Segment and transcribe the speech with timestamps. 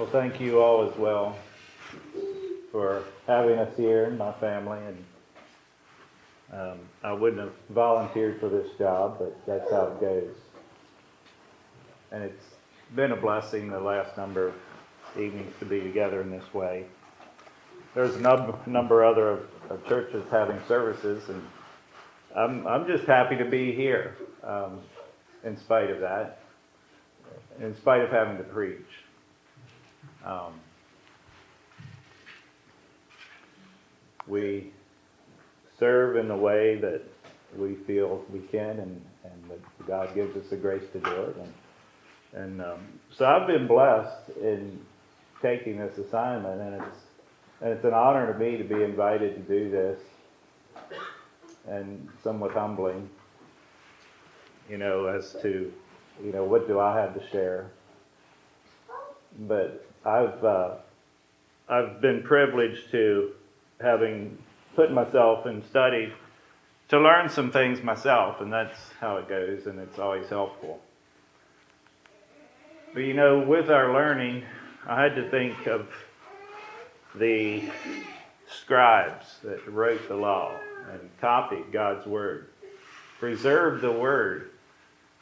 [0.00, 1.36] Well, thank you all as well
[2.72, 5.04] for having us here, and my family, and
[6.58, 10.34] um, I wouldn't have volunteered for this job, but that's how it goes.
[12.12, 12.46] And it's
[12.96, 14.54] been a blessing the last number of
[15.18, 16.86] evenings to be together in this way.
[17.94, 21.46] There's a num- number other of, of churches having services, and
[22.34, 24.80] I'm, I'm just happy to be here um,
[25.44, 26.40] in spite of that,
[27.60, 28.80] in spite of having to preach.
[30.24, 30.52] Um,
[34.26, 34.72] we
[35.78, 37.02] serve in the way that
[37.56, 41.36] we feel we can, and, and that God gives us the grace to do it.
[41.36, 44.78] And, and um, so I've been blessed in
[45.42, 46.98] taking this assignment, and it's
[47.62, 50.00] and it's an honor to me to be invited to do this,
[51.68, 53.08] and somewhat humbling,
[54.68, 55.72] you know, as to
[56.24, 57.70] you know what do I have to share.
[59.40, 60.74] But I've uh,
[61.68, 63.32] I've been privileged to
[63.80, 64.38] having
[64.74, 66.12] put myself in study
[66.88, 70.80] to learn some things myself, and that's how it goes, and it's always helpful.
[72.92, 74.42] But you know, with our learning,
[74.86, 75.86] I had to think of
[77.14, 77.70] the
[78.48, 80.56] scribes that wrote the law
[80.90, 82.48] and copied God's word,
[83.18, 84.50] preserved the word.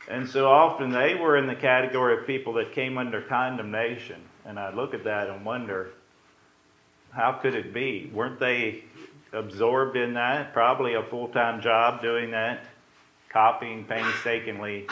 [0.09, 4.23] And so often they were in the category of people that came under condemnation.
[4.49, 5.91] And I look at that and wonder,
[7.11, 8.11] how could it be?
[8.15, 8.83] Weren't they
[9.35, 10.55] absorbed in that?
[10.55, 12.65] Probably a full time job doing that,
[13.29, 14.87] copying painstakingly.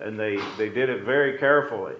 [0.00, 1.94] And they, they did it very carefully.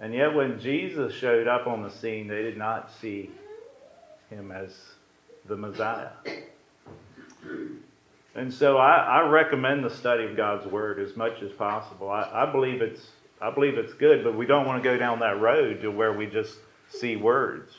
[0.00, 3.30] And yet, when Jesus showed up on the scene, they did not see
[4.30, 4.76] him as
[5.46, 6.10] the Messiah.
[8.34, 12.10] And so I, I recommend the study of God's Word as much as possible.
[12.10, 13.08] I, I believe it's
[13.40, 16.12] I believe it's good, but we don't want to go down that road to where
[16.12, 16.58] we just
[16.88, 17.76] see words.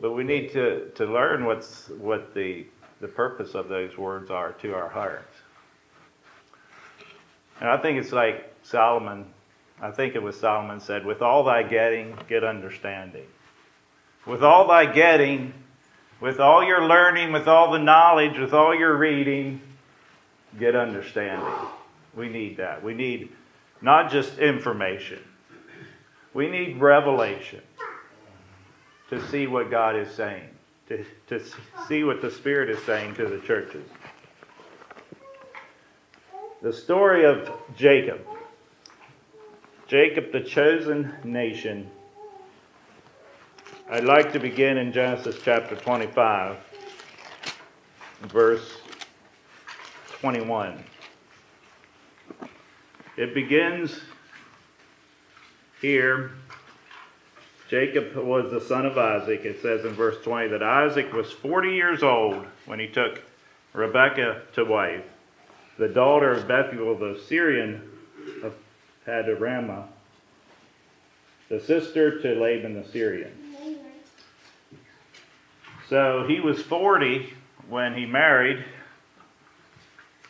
[0.00, 2.66] But we need to, to learn what's what the
[3.02, 5.36] the purpose of those words are to our hearts.
[7.60, 9.26] And I think it's like Solomon,
[9.80, 13.26] I think it was Solomon said, with all thy getting, get understanding.
[14.24, 15.52] With all thy getting,
[16.20, 19.60] with all your learning, with all the knowledge, with all your reading,
[20.58, 21.52] get understanding.
[22.14, 22.84] We need that.
[22.84, 23.30] We need
[23.82, 25.18] not just information,
[26.32, 27.60] we need revelation
[29.10, 30.48] to see what God is saying,
[30.88, 31.42] to, to
[31.86, 33.84] see what the Spirit is saying to the churches.
[36.62, 38.24] The story of Jacob.
[39.88, 41.90] Jacob, the chosen nation.
[43.90, 46.56] I'd like to begin in Genesis chapter 25,
[48.22, 48.78] verse
[50.20, 50.82] 21.
[53.16, 54.00] It begins
[55.80, 56.30] here.
[57.68, 59.44] Jacob was the son of Isaac.
[59.44, 63.20] It says in verse 20 that Isaac was 40 years old when he took
[63.72, 65.04] Rebekah to wife,
[65.78, 67.90] the daughter of Bethuel the Syrian
[68.42, 68.54] of
[69.06, 69.88] Padarama,
[71.48, 73.32] the sister to Laban the Syrian.
[75.88, 77.32] So he was 40
[77.68, 78.64] when he married.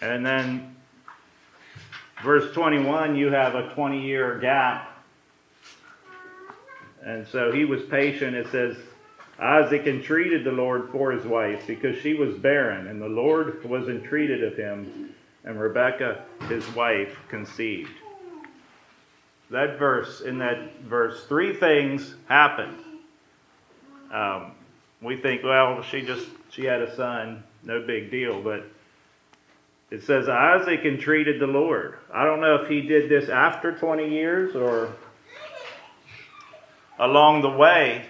[0.00, 0.71] And then,
[2.22, 4.88] verse 21, you have a 20 year gap.
[7.04, 8.36] And so he was patient.
[8.36, 8.76] It says,
[9.38, 13.88] Isaac entreated the Lord for his wife because she was barren, and the Lord was
[13.88, 15.12] entreated of him,
[15.44, 17.90] and Rebekah, his wife, conceived.
[19.50, 22.78] That verse, in that verse, three things happened.
[24.12, 24.52] Um,
[25.00, 28.64] we think, well, she just she had a son, no big deal, but
[29.92, 31.98] it says Isaac entreated the Lord.
[32.10, 34.90] I don't know if he did this after 20 years or
[36.98, 38.06] along the way,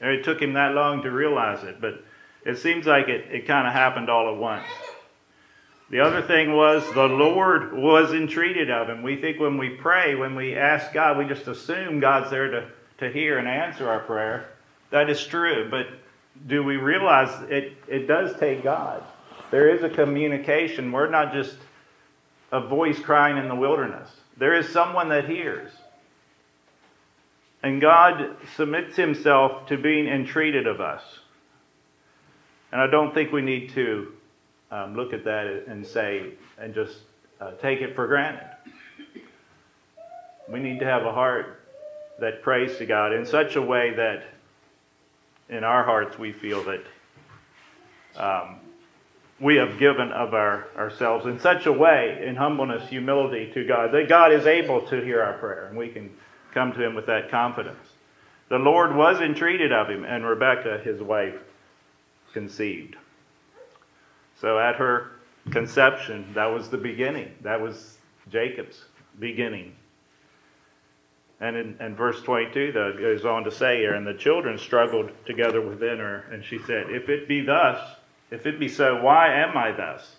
[0.00, 2.04] it took him that long to realize it, but
[2.44, 4.66] it seems like it, it kind of happened all at once.
[5.88, 9.02] The other thing was the Lord was entreated of him.
[9.02, 12.68] We think when we pray, when we ask God, we just assume God's there to,
[12.98, 14.50] to hear and answer our prayer.
[14.90, 15.86] That is true, but
[16.46, 19.02] do we realize it, it does take God?
[19.50, 20.92] There is a communication.
[20.92, 21.56] We're not just
[22.52, 25.70] a voice crying in the wilderness, there is someone that hears.
[27.60, 31.02] And God submits himself to being entreated of us.
[32.70, 34.12] And I don't think we need to
[34.70, 36.98] um, look at that and say, and just
[37.40, 38.46] uh, take it for granted.
[40.48, 41.60] We need to have a heart
[42.20, 44.22] that prays to God in such a way that
[45.48, 46.84] in our hearts we feel that
[48.16, 48.60] um,
[49.40, 53.92] we have given of our, ourselves in such a way, in humbleness, humility to God,
[53.92, 56.10] that God is able to hear our prayer and we can
[56.52, 57.78] come to him with that confidence.
[58.48, 61.38] The Lord was entreated of him, and Rebekah, his wife,
[62.32, 62.96] conceived.
[64.40, 65.12] So at her
[65.50, 67.34] conception, that was the beginning.
[67.42, 67.98] That was
[68.30, 68.84] Jacob's
[69.18, 69.74] beginning.
[71.40, 75.10] And in, verse 22, though, it goes on to say here, and the children struggled
[75.24, 77.78] together within her, and she said, If it be thus,
[78.30, 80.16] if it be so, why am I thus?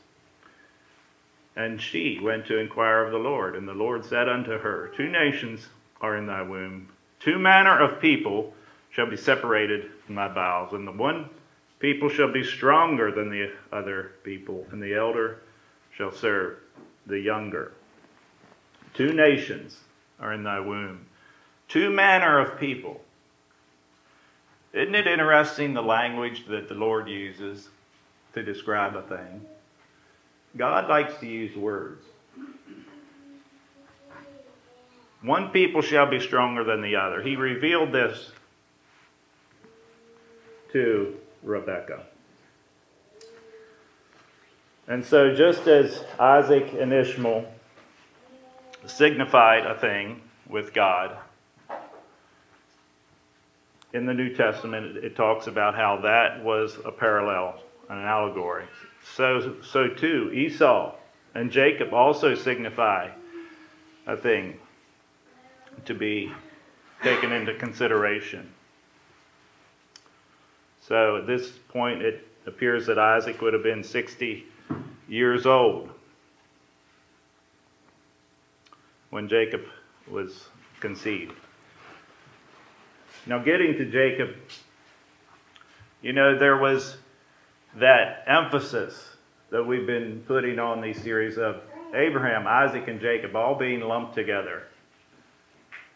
[1.56, 5.10] And she went to inquire of the Lord, and the Lord said unto her, Two
[5.10, 5.68] nations
[6.02, 6.90] are in thy womb,
[7.20, 8.54] two manner of people
[8.92, 11.30] shall be separated from thy bowels, and the one
[11.80, 15.40] people shall be stronger than the other people, and the elder
[15.92, 16.58] shall serve
[17.06, 17.74] the younger.
[18.94, 19.80] Two nations
[20.20, 21.06] are in thy womb,
[21.68, 23.02] two manner of people.
[24.74, 27.70] Isn't it interesting the language that the Lord uses
[28.34, 29.46] to describe a thing?
[30.58, 32.04] God likes to use words.
[35.22, 37.22] One people shall be stronger than the other.
[37.22, 38.32] He revealed this
[40.72, 42.04] to Rebekah.
[44.88, 47.46] And so, just as Isaac and Ishmael
[48.88, 51.16] signified a thing with God,
[53.94, 58.66] in the New Testament, it talks about how that was a parallel, an allegory.
[59.16, 60.96] So, so too, Esau
[61.36, 63.10] and Jacob also signify
[64.08, 64.60] a thing
[65.86, 66.32] to be
[67.04, 68.50] taken into consideration.
[70.82, 74.46] So at this point, it appears that Isaac would have been 60
[75.08, 75.90] years old
[79.10, 79.62] when Jacob
[80.10, 80.48] was
[80.80, 81.34] conceived.
[83.26, 84.36] Now, getting to Jacob,
[86.02, 86.98] you know, there was
[87.76, 89.16] that emphasis
[89.52, 91.62] that we've been putting on these series of
[91.94, 94.64] Abraham, Isaac, and Jacob all being lumped together.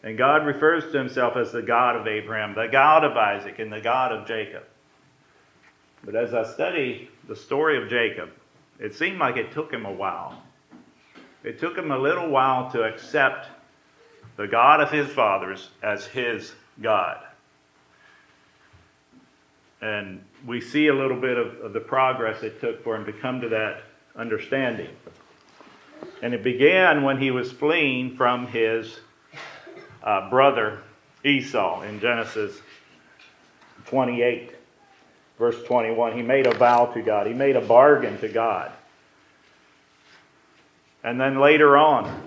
[0.02, 3.72] And God refers to himself as the God of Abraham, the God of Isaac, and
[3.72, 4.64] the God of Jacob.
[6.04, 8.30] But as I study the story of Jacob,
[8.78, 10.42] it seemed like it took him a while.
[11.42, 13.48] It took him a little while to accept
[14.36, 17.18] the God of his fathers as his God.
[19.80, 23.12] And we see a little bit of, of the progress it took for him to
[23.12, 23.82] come to that
[24.16, 24.90] understanding.
[26.22, 28.98] And it began when he was fleeing from his
[30.02, 30.80] uh, brother
[31.24, 32.60] Esau in Genesis
[33.86, 34.54] 28,
[35.38, 36.16] verse 21.
[36.16, 38.72] He made a vow to God, he made a bargain to God.
[41.02, 42.22] And then later on,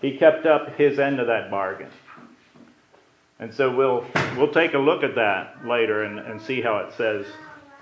[0.00, 1.90] he kept up his end of that bargain.
[3.40, 4.04] And so we'll,
[4.36, 7.24] we'll take a look at that later and, and see how it says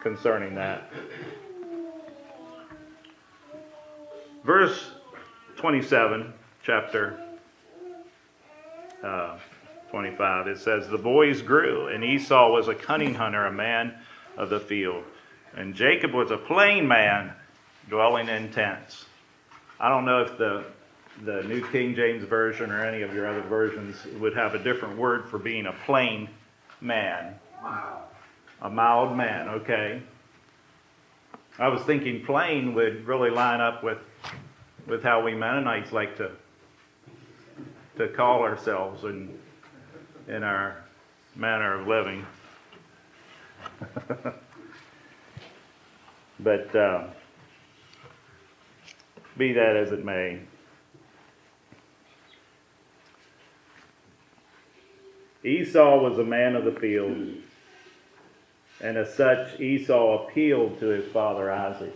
[0.00, 0.88] concerning that.
[4.44, 4.92] Verse
[5.56, 6.32] 27,
[6.62, 7.18] chapter
[9.02, 9.36] uh,
[9.90, 13.94] 25, it says, The boys grew, and Esau was a cunning hunter, a man
[14.36, 15.02] of the field.
[15.56, 17.32] And Jacob was a plain man,
[17.90, 19.06] dwelling in tents.
[19.80, 20.64] I don't know if the
[21.24, 24.96] the New King James Version or any of your other versions would have a different
[24.96, 26.28] word for being a plain
[26.80, 27.34] man.
[28.62, 30.02] A mild man, okay.
[31.58, 33.98] I was thinking plain would really line up with
[34.86, 36.30] with how we Mennonites like to
[37.96, 39.36] to call ourselves in
[40.28, 40.84] in our
[41.34, 42.24] manner of living.
[46.40, 47.08] but uh,
[49.36, 50.40] be that as it may.
[55.44, 57.16] Esau was a man of the field,
[58.80, 61.94] and as such, Esau appealed to his father Isaac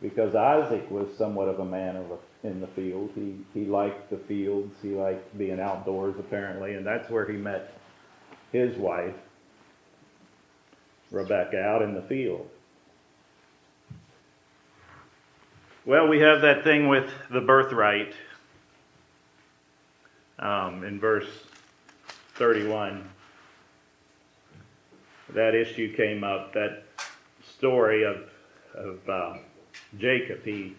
[0.00, 3.10] because Isaac was somewhat of a man of a, in the field.
[3.14, 7.78] He, he liked the fields, he liked being outdoors, apparently, and that's where he met
[8.52, 9.14] his wife,
[11.10, 12.48] Rebecca, out in the field.
[15.84, 18.12] Well, we have that thing with the birthright
[20.38, 21.47] um, in verse
[22.38, 23.08] 31,
[25.34, 26.84] that issue came up, that
[27.42, 28.28] story of,
[28.74, 29.38] of uh,
[29.98, 30.44] Jacob.
[30.44, 30.76] He,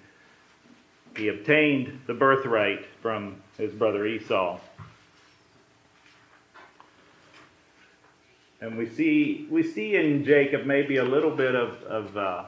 [1.18, 4.60] he obtained the birthright from his brother Esau.
[8.62, 12.46] And we see, we see in Jacob maybe a little bit of, of uh,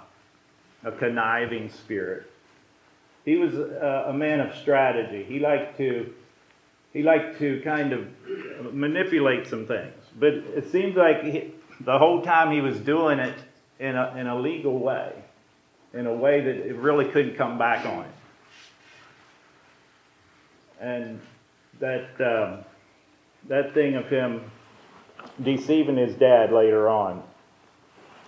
[0.84, 2.32] a conniving spirit.
[3.26, 5.24] He was a, a man of strategy.
[5.24, 6.14] He liked to
[6.94, 8.08] he liked to kind of
[8.74, 9.94] manipulate some things.
[10.20, 13.36] But it seems like he, the whole time he was doing it
[13.80, 15.14] in a, in a legal way,
[15.94, 18.14] in a way that it really couldn't come back on him.
[20.80, 21.22] And
[21.80, 22.66] that um,
[23.48, 24.50] that thing of him
[25.42, 27.24] deceiving his dad later on,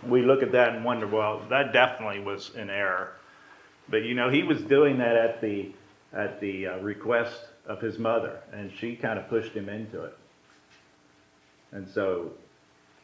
[0.06, 3.14] we look at that and wonder, well, that definitely was an error.
[3.90, 5.72] But you know, he was doing that at the
[6.14, 10.18] at the uh, request of his mother, and she kind of pushed him into it.
[11.72, 12.32] And so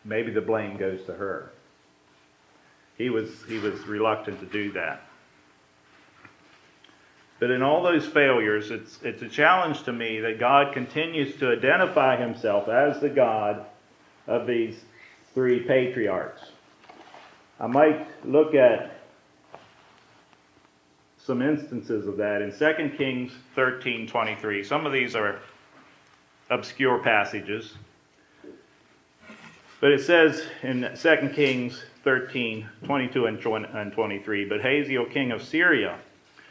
[0.03, 1.51] maybe the blame goes to her.
[2.97, 5.01] He was he was reluctant to do that.
[7.39, 11.51] But in all those failures, it's, it's a challenge to me that God continues to
[11.51, 13.65] identify himself as the God
[14.27, 14.77] of these
[15.33, 16.41] three patriarchs.
[17.59, 18.98] I might look at
[21.29, 24.63] some instances of that in 2 Kings 13 23.
[24.63, 25.37] Some of these are
[26.49, 27.75] obscure passages.
[29.79, 33.39] But it says in 2 Kings 13 22 and
[33.93, 35.99] 23 But Hazael, king of Syria,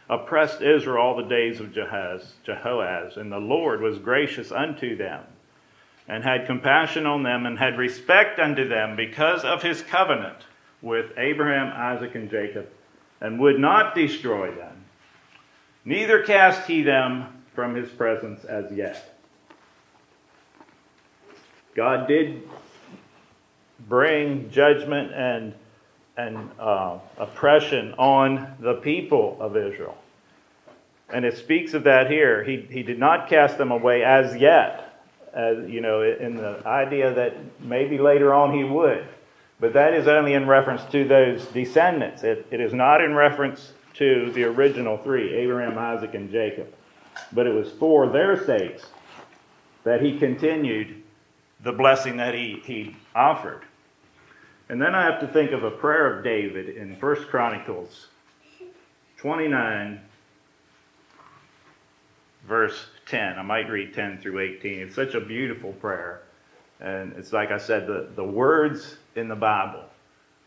[0.09, 5.25] oppressed Israel all the days of Jehoaz, Jehoaz, and the Lord was gracious unto them,
[6.07, 10.39] and had compassion on them, and had respect unto them because of his covenant
[10.83, 12.69] with Abraham, Isaac, and Jacob,
[13.21, 14.85] and would not destroy them.
[15.85, 19.19] Neither cast he them from his presence as yet.
[21.75, 22.43] God did
[23.89, 25.55] bring judgment and
[26.19, 29.97] and uh, oppression on the people of Israel.
[31.11, 32.43] And it speaks of that here.
[32.43, 35.01] He, he did not cast them away as yet,
[35.33, 39.07] as, you know, in the idea that maybe later on he would.
[39.61, 42.23] But that is only in reference to those descendants.
[42.23, 46.73] It, it is not in reference to the original three Abraham, Isaac, and Jacob.
[47.33, 48.87] But it was for their sakes
[49.83, 51.03] that he continued
[51.63, 53.63] the blessing that he, he offered.
[54.69, 58.09] And then I have to think of a prayer of David in 1 Chronicles
[59.17, 60.01] 29,
[62.47, 63.39] verse 10.
[63.39, 64.81] I might read 10 through 18.
[64.81, 66.23] It's such a beautiful prayer.
[66.81, 69.85] And it's like I said, the, the words in the Bible.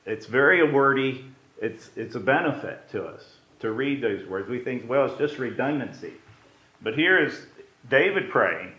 [0.05, 1.25] It's very wordy.
[1.61, 3.23] It's, it's a benefit to us
[3.59, 4.49] to read those words.
[4.49, 6.13] We think, well, it's just redundancy.
[6.81, 7.45] But here is
[7.89, 8.73] David praying.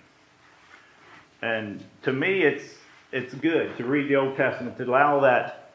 [1.41, 2.75] And to me, it's
[3.11, 5.71] it's good to read the Old Testament to allow that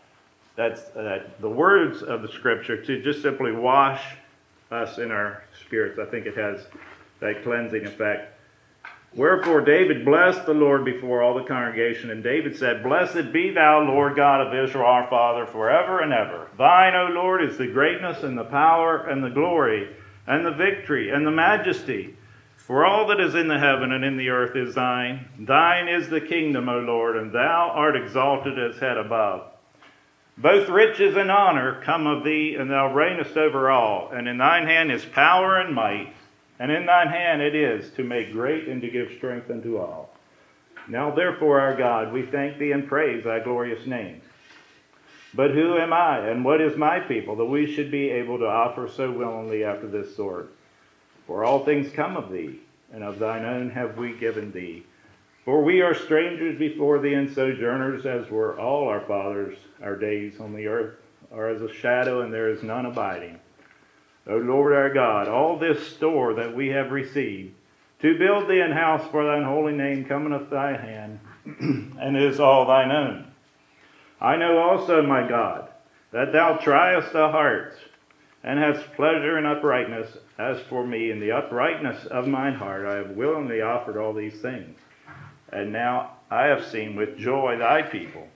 [0.56, 4.02] that's that the words of the Scripture to just simply wash
[4.72, 6.00] us in our spirits.
[6.00, 6.66] I think it has
[7.20, 8.37] that cleansing effect.
[9.16, 13.82] Wherefore David blessed the Lord before all the congregation, and David said, Blessed be thou,
[13.82, 16.50] Lord God of Israel, our Father, forever and ever.
[16.58, 19.96] Thine, O Lord, is the greatness and the power and the glory
[20.28, 22.16] and the victory and the majesty.
[22.58, 25.30] For all that is in the heaven and in the earth is thine.
[25.40, 29.50] Thine is the kingdom, O Lord, and thou art exalted as head above.
[30.38, 34.12] Both riches and honor come of thee, and thou reignest over all.
[34.12, 36.14] And in thine hand is power and might,
[36.60, 40.10] and in thine hand it is to make great and to give strength unto all.
[40.88, 44.22] Now therefore, our God, we thank thee and praise thy glorious name.
[45.34, 48.48] But who am I, and what is my people, that we should be able to
[48.48, 50.54] offer so willingly after this sort?
[51.28, 52.60] For all things come of thee,
[52.94, 54.86] and of thine own have we given thee.
[55.44, 59.58] For we are strangers before thee and sojourners, as were all our fathers.
[59.84, 60.96] Our days on the earth
[61.32, 63.40] are as a shadow, and there is none abiding.
[64.30, 67.54] O Lord our God, all this store that we have received,
[68.02, 72.40] to build thee an house for thine holy name cometh of thy hand, and is
[72.40, 73.32] all thine own.
[74.20, 75.70] I know also, my God,
[76.12, 77.78] that thou triest the hearts,
[78.44, 82.96] and hast pleasure in uprightness, as for me, in the uprightness of mine heart, I
[82.96, 84.78] have willingly offered all these things.
[85.52, 88.28] And now I have seen with joy thy people,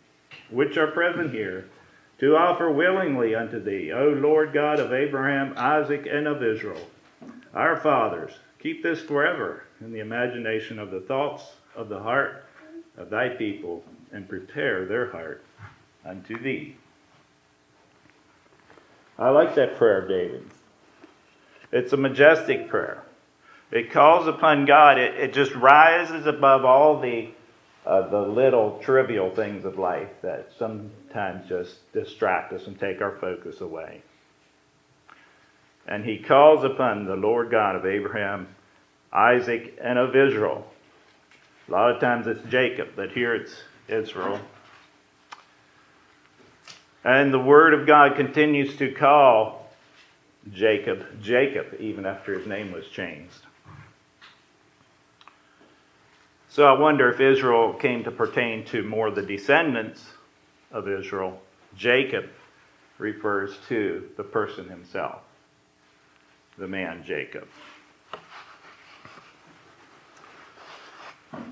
[0.50, 1.70] which are present here,
[2.22, 6.88] to offer willingly unto thee, O Lord God of Abraham, Isaac, and of Israel,
[7.52, 8.32] our fathers.
[8.60, 11.44] Keep this forever in the imagination of the thoughts
[11.76, 12.46] of the heart
[12.96, 15.44] of thy people, and prepare their heart
[16.06, 16.76] unto thee.
[19.18, 20.46] I like that prayer, David.
[21.72, 23.04] It's a majestic prayer.
[23.72, 25.00] It calls upon God.
[25.00, 27.30] It, it just rises above all the
[27.84, 30.52] uh, the little trivial things of life that
[31.12, 34.02] sometimes just distract us and take our focus away.
[35.88, 38.48] And he calls upon the Lord God of Abraham,
[39.12, 40.66] Isaac, and of Israel.
[41.68, 44.40] A lot of times it's Jacob, but here it's Israel.
[47.04, 49.70] And the Word of God continues to call
[50.54, 53.42] Jacob, Jacob, even after his name was changed.
[56.50, 60.06] So I wonder if Israel came to pertain to more the descendants
[60.72, 61.42] of Israel.
[61.76, 62.30] Jacob
[62.98, 65.22] refers to the person himself,
[66.58, 67.48] the man Jacob.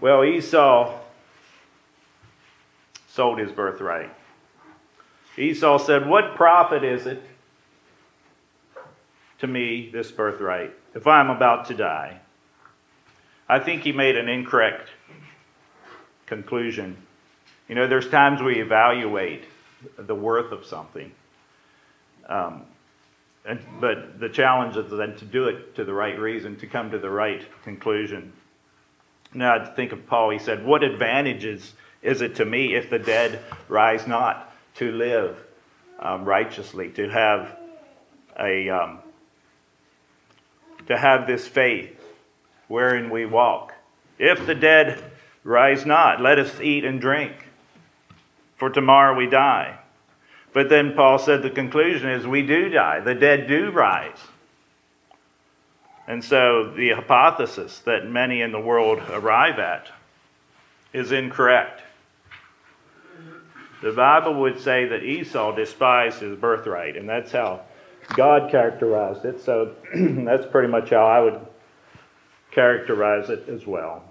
[0.02, 1.00] Well, Esau
[3.08, 4.14] sold his birthright.
[5.38, 7.24] Esau said, What profit is it
[9.40, 12.20] to me, this birthright, if I'm about to die?
[13.48, 14.90] I think he made an incorrect
[16.28, 16.98] conclusion.
[17.70, 19.44] You know, there's times we evaluate
[19.98, 21.12] the worth of something.
[22.28, 22.64] Um,
[23.46, 26.92] and, but the challenge is then to do it to the right reason, to come
[26.92, 28.34] to the right conclusion.
[29.34, 33.00] Now, I think of Paul, he said, What advantages is it to me if the
[33.00, 35.38] dead rise not to live
[36.00, 37.58] um, righteously, to have
[38.40, 39.00] a um,
[40.88, 42.00] to have this faith
[42.68, 43.74] wherein we walk?
[44.18, 45.04] If the dead
[45.44, 47.49] rise not, let us eat and drink,
[48.60, 49.80] for tomorrow we die.
[50.54, 54.18] But then Paul said the conclusion is we do die, the dead do rise.
[56.08, 59.90] And so the hypothesis that many in the world arrive at
[60.92, 61.82] is incorrect.
[63.82, 67.62] The Bible would say that Esau despised his birthright, and that's how
[68.16, 69.40] God characterized it.
[69.42, 71.40] So that's pretty much how I would
[72.52, 74.04] characterize it as well.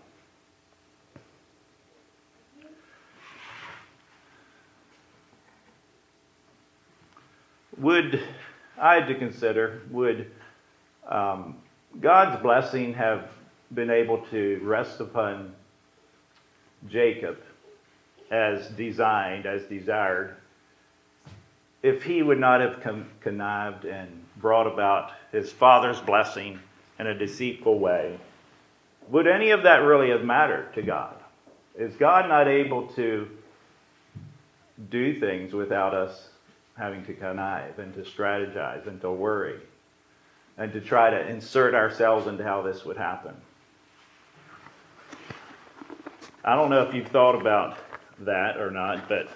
[7.80, 8.20] Would
[8.76, 10.30] I had to consider would
[11.08, 11.56] um,
[12.00, 13.30] God's blessing have
[13.72, 15.54] been able to rest upon
[16.88, 17.38] Jacob
[18.30, 20.36] as designed, as desired,
[21.82, 22.82] if he would not have
[23.20, 26.58] connived and brought about his father's blessing
[26.98, 28.18] in a deceitful way,
[29.08, 31.14] would any of that really have mattered to God?
[31.76, 33.28] Is God not able to
[34.90, 36.28] do things without us
[36.78, 39.58] having to connive and to strategize and to worry
[40.56, 43.34] and to try to insert ourselves into how this would happen?
[46.44, 47.76] I don't know if you've thought about
[48.20, 49.28] that or not, but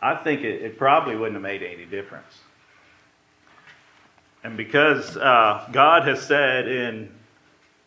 [0.00, 2.38] I think it, it probably wouldn't have made any difference.
[4.44, 7.10] And because uh, God has said in,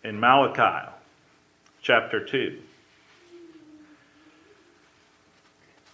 [0.03, 0.89] in Malachi
[1.81, 2.59] chapter 2,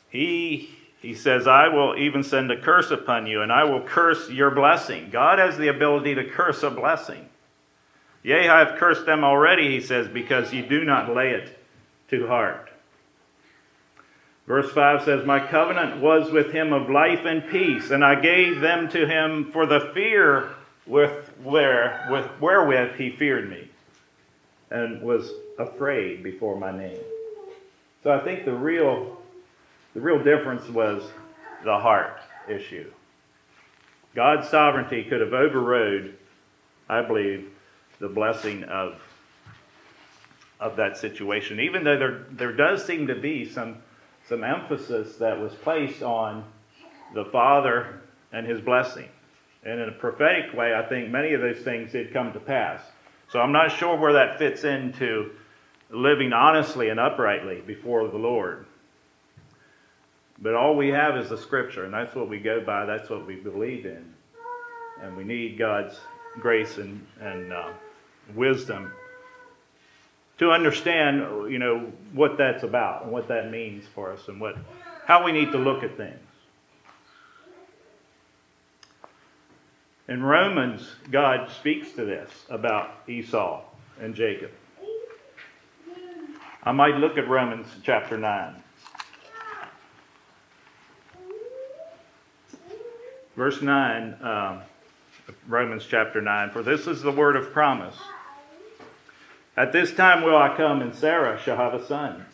[0.10, 0.70] he,
[1.04, 4.52] he says, I will even send a curse upon you, and I will curse your
[4.52, 5.10] blessing.
[5.12, 7.28] God has the ability to curse a blessing.
[8.24, 11.60] Yea, I have cursed them already, he says, because you do not lay it
[12.10, 12.70] to heart.
[14.48, 18.62] Verse 5 says, My covenant was with him of life and peace, and I gave
[18.62, 20.52] them to him for the fear
[20.86, 23.70] with where with wherewith he feared me,
[24.72, 27.00] and was afraid before my name.
[28.04, 29.18] So I think the real
[29.94, 31.04] the real difference was
[31.64, 32.92] the heart issue.
[34.16, 36.16] God's sovereignty could have overrode,
[36.90, 37.50] I believe,
[38.00, 39.02] the blessing of
[40.60, 43.78] of that situation, even though there there does seem to be some
[44.28, 46.44] some emphasis that was placed on
[47.14, 48.02] the Father
[48.32, 49.10] and his blessing.
[49.66, 52.82] And in a prophetic way, I think many of those things did come to pass.
[53.30, 55.32] So I'm not sure where that fits into
[55.90, 58.66] living honestly and uprightly before the Lord.
[60.40, 63.26] But all we have is the Scripture, and that's what we go by, that's what
[63.26, 64.14] we believe in.
[65.02, 66.00] And we need God's
[66.40, 67.70] grace and, and uh,
[68.36, 68.92] wisdom
[70.40, 74.58] to understand, you know, what that's about and what that means for us and what,
[75.06, 76.20] how we need to look at things.
[80.08, 83.62] In Romans, God speaks to this about Esau
[84.02, 84.52] and Jacob.
[86.64, 88.63] I might look at Romans chapter 9.
[93.36, 94.62] Verse 9, uh,
[95.48, 96.52] Romans chapter 9.
[96.52, 97.96] For this is the word of promise.
[99.58, 102.26] At this time will I come, and Sarah shall have a son.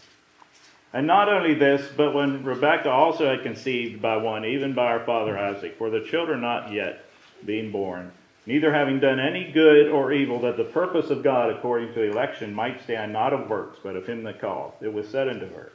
[0.91, 5.05] And not only this, but when Rebekah also had conceived by one, even by our
[5.05, 7.05] father Isaac, for the children not yet
[7.45, 8.11] being born,
[8.45, 12.53] neither having done any good or evil, that the purpose of God according to election
[12.53, 15.71] might stand not of works, but of him that called, it was said unto her,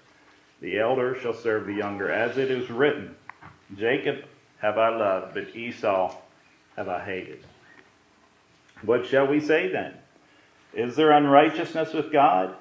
[0.61, 3.15] The elder shall serve the younger, as it is written,
[3.77, 4.25] Jacob
[4.59, 6.15] have I loved, but Esau
[6.77, 7.45] have I hated.
[8.83, 9.95] What shall we say then?
[10.73, 12.57] Is there unrighteousness with God?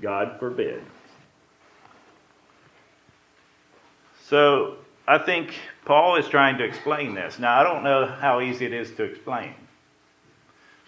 [0.00, 0.82] God forbid.
[4.26, 7.38] So I think Paul is trying to explain this.
[7.38, 9.54] Now, I don't know how easy it is to explain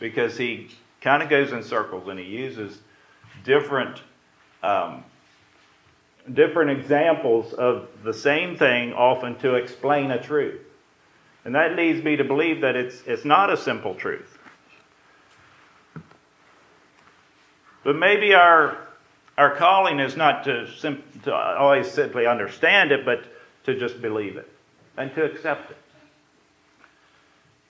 [0.01, 2.79] because he kind of goes in circles and he uses
[3.45, 4.01] different.
[4.63, 5.05] Um,
[6.33, 10.61] different examples of the same thing often to explain a truth.
[11.45, 14.39] And that leads me to believe that it's, it's not a simple truth.
[17.85, 18.87] But maybe our
[19.39, 23.25] our calling is not to, sim- to always simply understand it, but
[23.65, 24.49] to just believe it
[24.97, 25.77] and to accept it.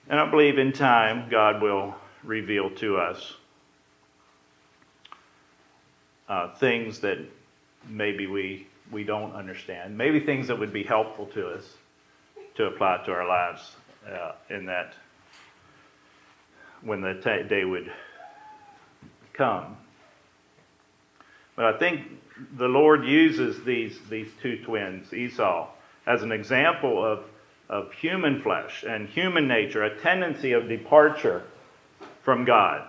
[0.09, 1.93] And I believe in time God will
[2.23, 3.33] reveal to us
[6.29, 7.19] uh, things that
[7.89, 11.63] maybe we, we don't understand, maybe things that would be helpful to us
[12.55, 13.75] to apply to our lives
[14.09, 14.93] uh, in that
[16.81, 17.91] when the t- day would
[19.33, 19.77] come.
[21.55, 22.01] But I think
[22.55, 25.69] the Lord uses these, these two twins, Esau,
[26.05, 27.23] as an example of,
[27.67, 31.43] of human flesh and human nature, a tendency of departure
[32.23, 32.87] from God,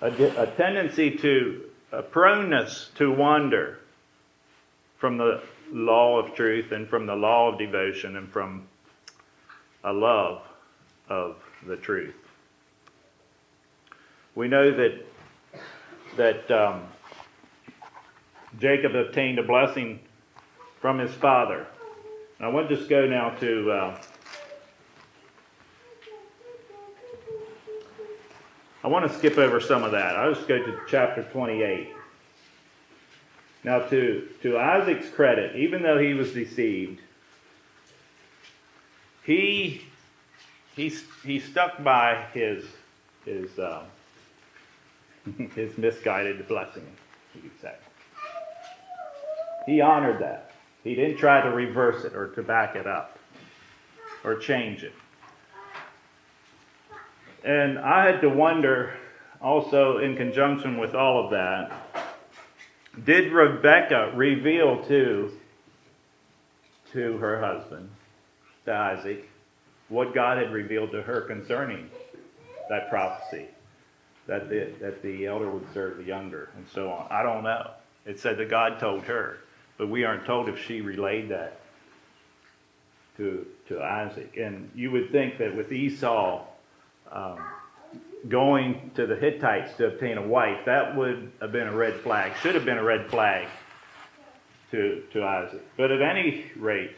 [0.00, 3.78] a, a tendency to, a proneness to wander
[4.98, 8.66] from the law of truth and from the law of devotion and from
[9.84, 10.42] a love
[11.08, 12.14] of the truth.
[14.34, 15.06] We know that
[16.16, 16.82] that um,
[18.58, 20.00] Jacob obtained a blessing
[20.80, 21.66] from his father.
[22.40, 24.02] I want to just go now to uh,
[28.86, 30.14] I want to skip over some of that.
[30.14, 31.88] I'll just go to chapter 28.
[33.64, 37.00] Now, to, to Isaac's credit, even though he was deceived,
[39.24, 39.82] he,
[40.76, 40.94] he,
[41.24, 42.64] he stuck by his,
[43.24, 43.82] his uh,
[45.56, 46.86] his misguided blessing,
[47.34, 47.74] you could say.
[49.66, 50.52] He honored that.
[50.84, 53.18] He didn't try to reverse it or to back it up
[54.22, 54.92] or change it.
[57.46, 58.92] And I had to wonder
[59.40, 61.72] also, in conjunction with all of that,
[63.04, 65.32] did Rebecca reveal to,
[66.92, 67.88] to her husband,
[68.64, 69.28] to Isaac,
[69.88, 71.88] what God had revealed to her concerning
[72.68, 73.46] that prophecy?
[74.26, 77.06] that the, that the elder would serve the younger, and so on.
[77.10, 77.70] I don't know.
[78.04, 79.38] It said that God told her,
[79.78, 81.60] but we aren't told if she relayed that
[83.16, 84.36] to, to Isaac.
[84.36, 86.44] And you would think that with Esau
[87.10, 87.38] um,
[88.28, 92.32] going to the Hittites to obtain a wife, that would have been a red flag,
[92.42, 93.46] should have been a red flag
[94.70, 95.62] to, to Isaac.
[95.76, 96.92] But at any rate,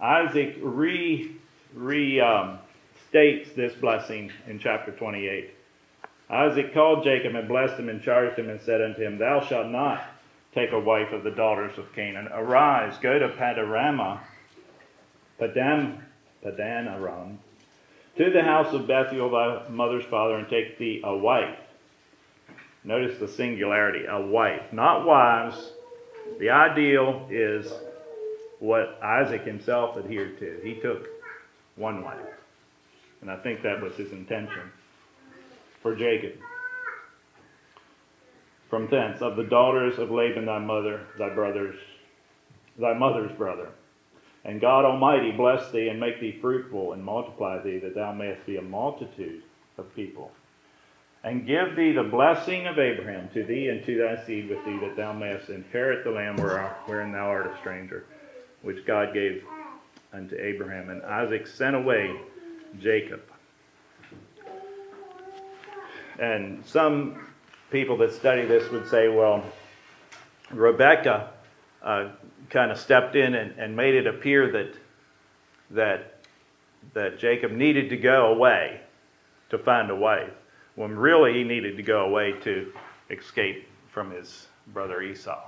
[0.00, 1.36] Isaac re,
[1.74, 2.58] re um,
[3.08, 5.50] states this blessing in chapter 28.
[6.28, 9.68] Isaac called Jacob and blessed him and charged him and said unto him, Thou shalt
[9.68, 10.02] not
[10.54, 12.28] take a wife of the daughters of Canaan.
[12.32, 14.20] Arise, go to Padarama,
[15.38, 16.00] Padam,
[16.42, 17.38] Padan Aram,
[18.16, 21.58] to the house of Bethuel thy mother's father, and take thee a wife.
[22.84, 25.72] Notice the singularity, a wife, not wives.
[26.38, 27.72] The ideal is
[28.58, 30.60] what Isaac himself adhered to.
[30.62, 31.08] He took
[31.76, 32.18] one wife.
[33.20, 34.70] And I think that was his intention
[35.80, 36.32] for Jacob.
[38.68, 41.76] From thence, of the daughters of Laban thy mother, thy brothers,
[42.78, 43.68] thy mother's brother.
[44.44, 48.44] And God Almighty bless thee and make thee fruitful and multiply thee, that thou mayest
[48.44, 49.42] be a multitude
[49.78, 50.32] of people.
[51.24, 54.78] And give thee the blessing of Abraham to thee and to thy seed with thee,
[54.80, 58.04] that thou mayest inherit the land wherein thou art a stranger,
[58.62, 59.44] which God gave
[60.12, 60.90] unto Abraham.
[60.90, 62.12] And Isaac sent away
[62.80, 63.22] Jacob.
[66.18, 67.28] And some
[67.70, 69.44] people that study this would say, well,
[70.50, 71.30] Rebecca
[71.82, 72.08] uh,
[72.52, 74.74] kind of stepped in and, and made it appear that,
[75.70, 76.18] that,
[76.92, 78.80] that Jacob needed to go away
[79.48, 80.32] to find a wife,
[80.76, 82.72] when really he needed to go away to
[83.10, 85.40] escape from his brother Esau.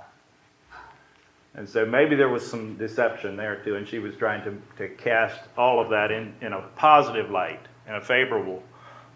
[1.53, 4.93] And so maybe there was some deception there too, and she was trying to, to
[4.95, 8.61] cast all of that in, in a positive light, in a favorable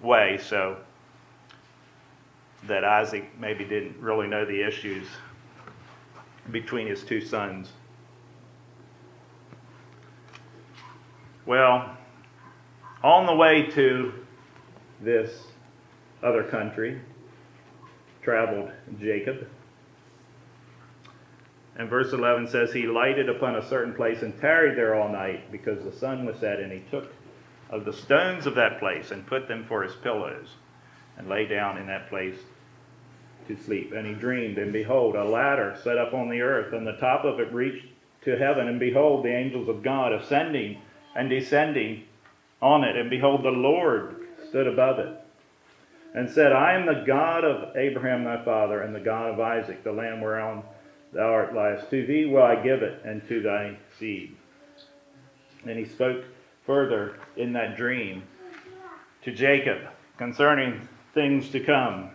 [0.02, 0.78] way, so
[2.68, 5.06] that Isaac maybe didn't really know the issues
[6.52, 7.72] between his two sons.
[11.50, 11.98] Well,
[13.02, 14.14] on the way to
[15.02, 15.48] this
[16.22, 17.02] other country,
[18.22, 19.48] traveled Jacob.
[21.76, 25.52] And verse 11 says, He lighted upon a certain place and tarried there all night
[25.52, 27.12] because the sun was set, and he took
[27.72, 30.50] of the stones of that place and put them for his pillows
[31.18, 32.38] and lay down in that place
[33.48, 33.92] to sleep.
[33.92, 37.26] And he dreamed, and behold, a ladder set up on the earth, and the top
[37.26, 37.88] of it reached
[38.26, 40.80] to heaven, and behold, the angels of God ascending
[41.20, 42.02] and descending
[42.62, 44.16] on it, and behold, the Lord
[44.48, 45.20] stood above it.
[46.16, 49.84] And said, I am the God of Abraham thy father, and the God of Isaac,
[49.84, 50.64] the land whereon
[51.12, 51.90] thou art liest.
[51.90, 54.34] To thee will I give it, and to thy seed.
[55.66, 56.24] And he spoke
[56.66, 58.24] further in that dream
[59.24, 59.80] to Jacob
[60.18, 62.12] concerning things to come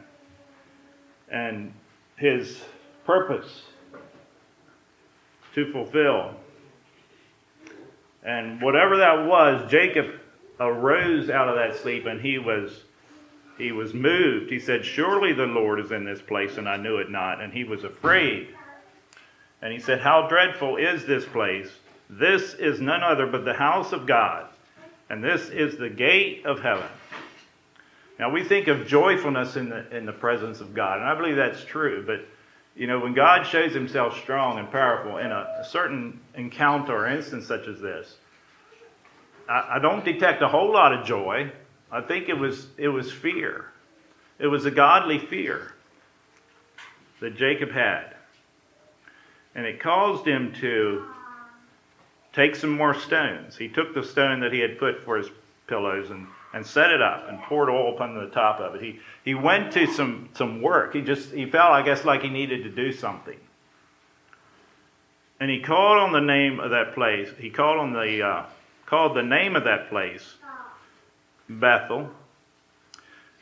[1.30, 1.74] and
[2.16, 2.64] his
[3.04, 3.64] purpose
[5.54, 6.36] to fulfill.
[8.24, 10.06] And whatever that was, Jacob
[10.58, 12.84] arose out of that sleep and he was
[13.58, 14.50] he was moved.
[14.50, 17.40] He said, Surely the Lord is in this place, and I knew it not.
[17.40, 18.48] And he was afraid.
[19.62, 21.70] And he said, How dreadful is this place!
[22.10, 24.46] This is none other but the house of God,
[25.08, 26.88] and this is the gate of heaven.
[28.18, 31.36] Now we think of joyfulness in the in the presence of God, and I believe
[31.36, 32.26] that's true, but
[32.76, 37.06] you know, when God shows himself strong and powerful in a, a certain encounter or
[37.06, 38.16] instance such as this,
[39.48, 41.52] I, I don't detect a whole lot of joy.
[41.92, 43.66] I think it was it was fear.
[44.38, 45.74] It was a godly fear
[47.20, 48.14] that Jacob had.
[49.54, 51.06] And it caused him to
[52.32, 53.56] take some more stones.
[53.56, 55.28] He took the stone that he had put for his
[55.68, 58.80] pillows and, and set it up and poured oil upon the top of it.
[58.80, 60.94] He, he went to some, some work.
[60.94, 63.38] He just he felt, I guess, like he needed to do something.
[65.40, 67.28] And he called on the name of that place.
[67.38, 68.46] He called on the uh,
[68.86, 70.36] called the name of that place
[71.48, 72.08] Bethel.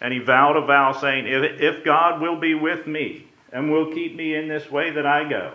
[0.00, 3.92] And he vowed a vow saying, if, if God will be with me and will
[3.92, 5.52] keep me in this way that I go.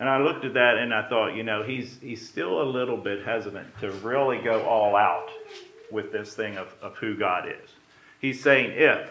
[0.00, 2.96] And I looked at that and I thought, you know, he's, he's still a little
[2.96, 5.28] bit hesitant to really go all out
[5.90, 7.70] with this thing of, of who God is.
[8.20, 9.10] He's saying, if.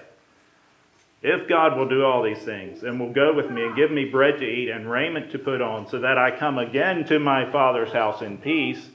[1.21, 4.03] If God will do all these things and will go with me and give me
[4.03, 7.49] bread to eat and raiment to put on, so that I come again to my
[7.49, 8.89] Father's house in peace,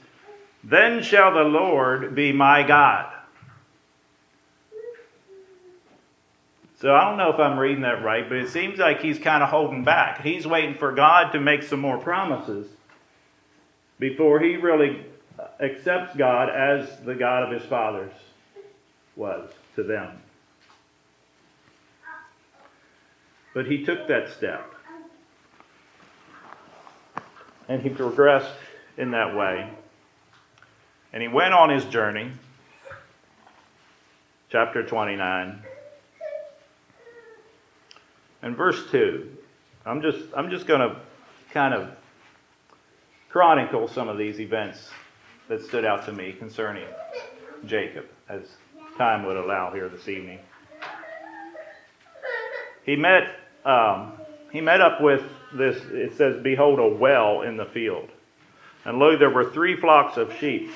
[0.63, 3.11] then shall the Lord be my God.
[6.79, 9.43] So I don't know if I'm reading that right, but it seems like he's kind
[9.43, 10.21] of holding back.
[10.21, 12.67] He's waiting for God to make some more promises
[13.99, 15.05] before he really
[15.59, 18.13] accepts God as the God of his fathers
[19.17, 20.21] was to them.
[23.53, 24.73] But he took that step.
[27.67, 28.55] And he progressed
[28.97, 29.69] in that way.
[31.11, 32.31] And he went on his journey.
[34.49, 35.63] Chapter 29.
[38.41, 39.29] And verse 2.
[39.85, 40.99] I'm just, I'm just going to
[41.51, 41.89] kind of
[43.29, 44.89] chronicle some of these events
[45.47, 46.87] that stood out to me concerning
[47.65, 48.41] Jacob, as
[48.97, 50.39] time would allow here this evening.
[52.85, 54.13] He met um,
[54.51, 55.21] he met up with
[55.53, 58.09] this, it says, Behold, a well in the field.
[58.85, 60.71] And lo, there were three flocks of sheep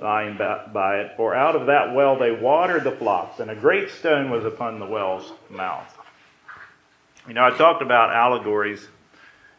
[0.00, 3.90] lying by it, for out of that well they watered the flocks, and a great
[3.90, 5.97] stone was upon the well's mouth.
[7.28, 8.88] You know, I talked about allegories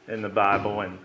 [0.08, 0.98] in the Bible and,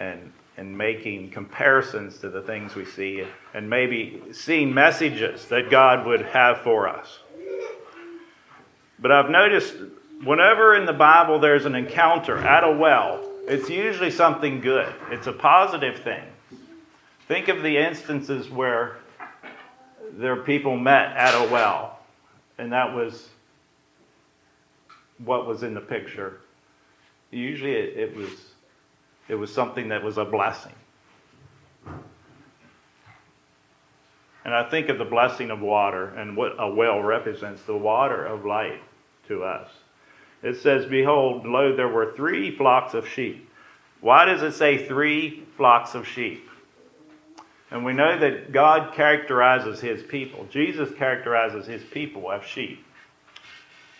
[0.00, 6.04] and, and making comparisons to the things we see, and maybe seeing messages that God
[6.04, 7.20] would have for us.
[8.98, 9.74] But I've noticed
[10.24, 15.28] whenever in the Bible there's an encounter at a well, it's usually something good, it's
[15.28, 16.24] a positive thing.
[17.28, 18.96] Think of the instances where
[20.14, 22.00] there people met at a well,
[22.58, 23.28] and that was
[25.24, 26.40] what was in the picture.
[27.30, 28.30] Usually it, it was
[29.28, 30.72] it was something that was a blessing.
[34.44, 38.24] And I think of the blessing of water and what a well represents the water
[38.24, 38.80] of life
[39.28, 39.68] to us
[40.42, 43.50] it says, Behold, lo, there were three flocks of sheep.
[44.00, 46.48] Why does it say three flocks of sheep?
[47.70, 50.46] And we know that God characterizes his people.
[50.50, 52.84] Jesus characterizes his people as sheep.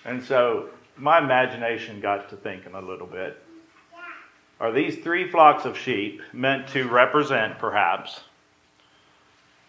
[0.04, 3.42] And so my imagination got to thinking a little bit.
[4.60, 8.20] Are these three flocks of sheep meant to represent, perhaps,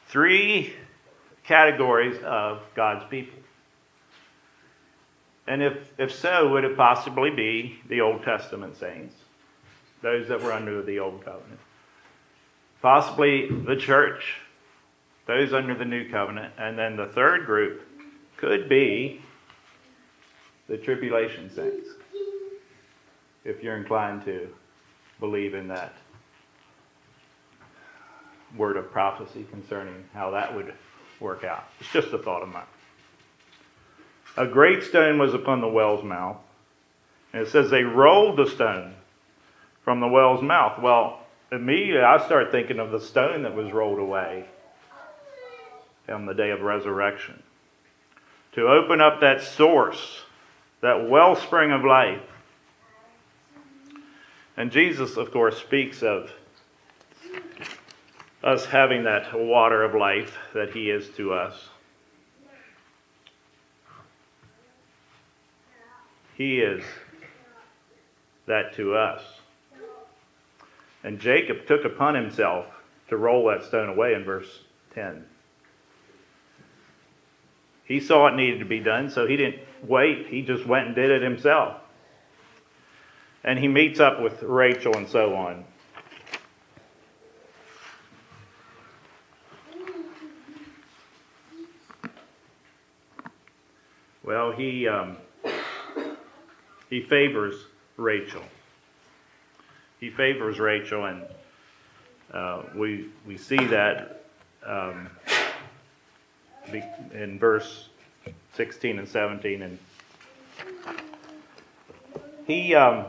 [0.08, 0.74] three
[1.44, 3.38] categories of God's people?
[5.46, 9.16] And if, if so, would it possibly be the Old Testament saints,
[10.02, 11.60] those that were under the Old Covenant?
[12.82, 14.36] Possibly the church,
[15.26, 16.54] those under the New Covenant.
[16.58, 17.82] And then the third group
[18.38, 19.22] could be
[20.70, 21.90] the tribulation saints,
[23.44, 24.48] if you're inclined to
[25.20, 25.94] believe in that
[28.56, 30.74] word of prophecy concerning how that would
[31.20, 31.66] work out.
[31.80, 32.64] It's just a thought of mine.
[34.38, 36.38] A great stone was upon the well's mouth.
[37.34, 38.96] And it says they rolled the stone
[39.84, 40.82] from the well's mouth.
[40.82, 41.20] Well,
[41.52, 44.46] immediately I start thinking of the stone that was rolled away
[46.08, 47.44] on the day of resurrection.
[48.54, 50.24] To open up that source,
[50.82, 52.22] that wellspring of life.
[54.58, 56.32] And Jesus, of course, speaks of
[58.44, 61.70] us having that water of life that He is to us.
[66.36, 66.84] He is
[68.46, 69.22] that to us.
[71.04, 72.66] And Jacob took upon himself
[73.10, 74.62] to roll that stone away in verse
[74.96, 75.26] 10.
[77.86, 80.28] He saw it needed to be done, so he didn't wait.
[80.28, 81.78] He just went and did it himself.
[83.44, 85.66] And he meets up with Rachel and so on.
[94.24, 95.18] Well, he um,
[96.90, 97.56] he favors
[97.98, 98.44] Rachel.
[100.00, 101.24] He favors Rachel, and
[102.32, 104.26] uh, we we see that
[104.64, 105.10] um,
[107.12, 107.89] in verse
[108.54, 109.80] 16 and 17, and
[112.46, 113.06] he um,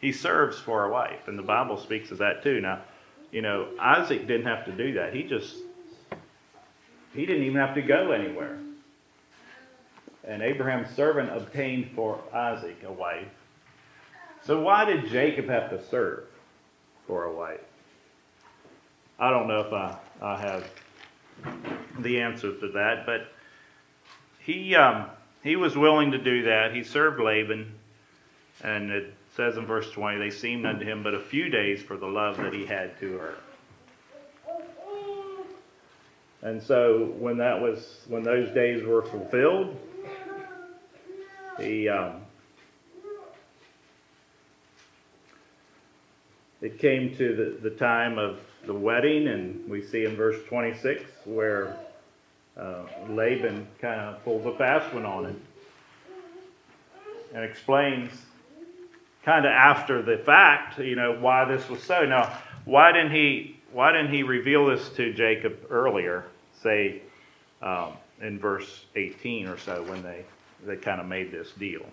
[0.00, 2.60] he serves for a wife, and the Bible speaks of that too.
[2.60, 2.80] Now,
[3.30, 5.14] you know, Isaac didn't have to do that.
[5.14, 5.56] He just
[7.14, 8.58] he didn't even have to go anywhere.
[10.24, 13.28] And Abraham's servant obtained for Isaac a wife.
[14.44, 16.24] So why did Jacob have to serve
[17.06, 17.60] for a wife?
[19.18, 20.64] I don't know if I, I have
[21.98, 23.32] the answer to that, but
[24.48, 25.04] he um,
[25.42, 26.74] he was willing to do that.
[26.74, 27.70] He served Laban,
[28.64, 31.98] and it says in verse 20, they seemed unto him but a few days for
[31.98, 33.34] the love that he had to her.
[36.40, 39.78] And so when that was when those days were fulfilled,
[41.60, 42.22] he um,
[46.62, 51.02] it came to the, the time of the wedding, and we see in verse 26
[51.26, 51.76] where
[52.58, 55.40] uh, Laban kind of pulls a fast one on him
[57.34, 58.10] and explains
[59.24, 62.04] kind of after the fact, you know, why this was so.
[62.04, 63.56] Now, why didn't he?
[63.72, 66.24] Why didn't he reveal this to Jacob earlier?
[66.62, 67.02] Say
[67.62, 70.24] um, in verse 18 or so when they
[70.66, 71.86] they kind of made this deal.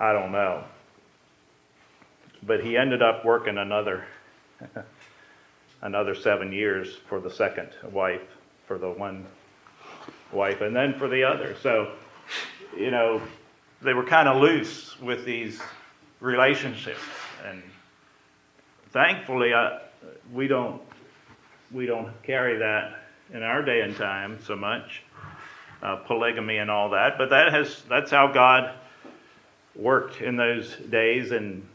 [0.00, 0.64] I don't know.
[2.42, 4.04] But he ended up working another
[5.82, 8.22] another seven years for the second wife,
[8.66, 9.26] for the one
[10.32, 11.56] wife, and then for the other.
[11.62, 11.92] So,
[12.76, 13.22] you know,
[13.82, 15.60] they were kind of loose with these
[16.20, 17.00] relationships,
[17.46, 17.62] and
[18.90, 19.80] thankfully, I,
[20.32, 20.82] we don't
[21.70, 25.02] we don't carry that in our day and time so much,
[25.82, 27.18] uh, polygamy and all that.
[27.18, 28.74] But that has that's how God
[29.76, 31.66] worked in those days, and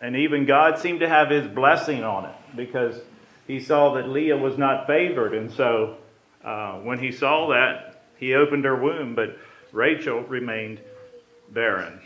[0.00, 3.00] and even God seemed to have his blessing on it because
[3.46, 5.34] he saw that Leah was not favored.
[5.34, 5.96] And so
[6.44, 9.36] uh, when he saw that, he opened her womb, but
[9.72, 10.80] Rachel remained
[11.50, 12.00] barren.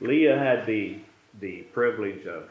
[0.00, 0.98] Leah had the,
[1.40, 2.50] the privilege of,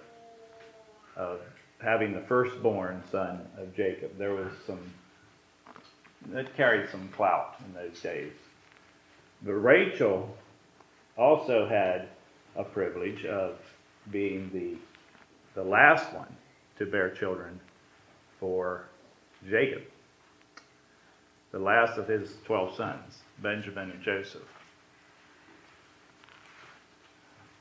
[1.18, 1.42] of
[1.82, 4.18] having the firstborn son of Jacob.
[4.18, 4.80] There was some,
[6.28, 8.32] that carried some clout in those days.
[9.44, 10.36] But Rachel
[11.18, 12.08] also had
[12.56, 13.58] a privilege of
[14.10, 14.78] being the,
[15.60, 16.36] the last one
[16.78, 17.60] to bear children
[18.40, 18.86] for
[19.48, 19.84] Jacob,
[21.52, 24.42] the last of his 12 sons, Benjamin and Joseph.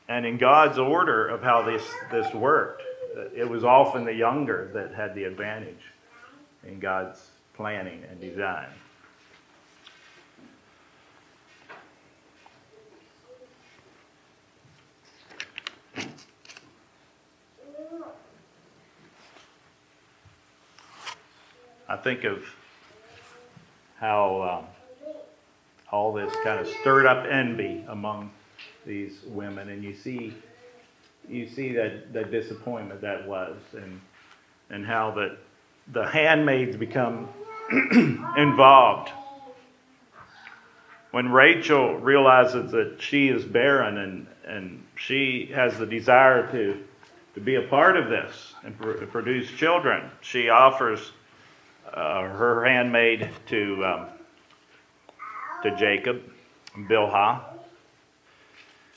[0.09, 2.83] And in God's order of how this, this worked,
[3.35, 5.92] it was often the younger that had the advantage
[6.66, 8.68] in God's planning and design.
[22.02, 22.44] Think of
[23.98, 25.14] how um,
[25.90, 28.30] all this kind of stirred up envy among
[28.86, 30.34] these women, and you see,
[31.28, 34.00] you see that, that disappointment that was, and
[34.70, 35.36] and how that
[35.92, 37.28] the handmaids become
[38.36, 39.10] involved.
[41.10, 46.79] When Rachel realizes that she is barren and, and she has the desire to,
[47.35, 51.10] to be a part of this and pr- produce children, she offers
[51.92, 54.06] uh, her handmaid to um,
[55.62, 56.22] to Jacob,
[56.76, 57.42] Bilhah.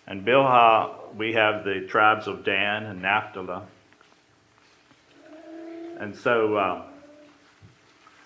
[0.07, 3.61] And Bilhah, we have the tribes of Dan and Naphtali.
[5.99, 6.81] And so um,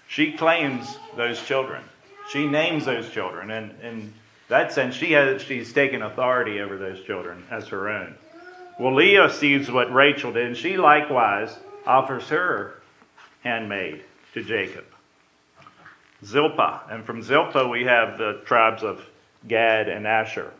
[0.07, 1.83] she claims those children.
[2.31, 3.51] She names those children.
[3.51, 4.13] And in
[4.49, 8.15] that sense, she has, she's taken authority over those children as her own.
[8.79, 11.55] Well, Leah sees what Rachel did, and she likewise
[11.85, 12.79] offers her
[13.43, 14.03] handmaid
[14.37, 14.85] to Jacob.
[16.23, 16.83] Zilpah.
[16.89, 19.03] And from Zilpah, we have the tribes of
[19.47, 20.51] Gad and Asher.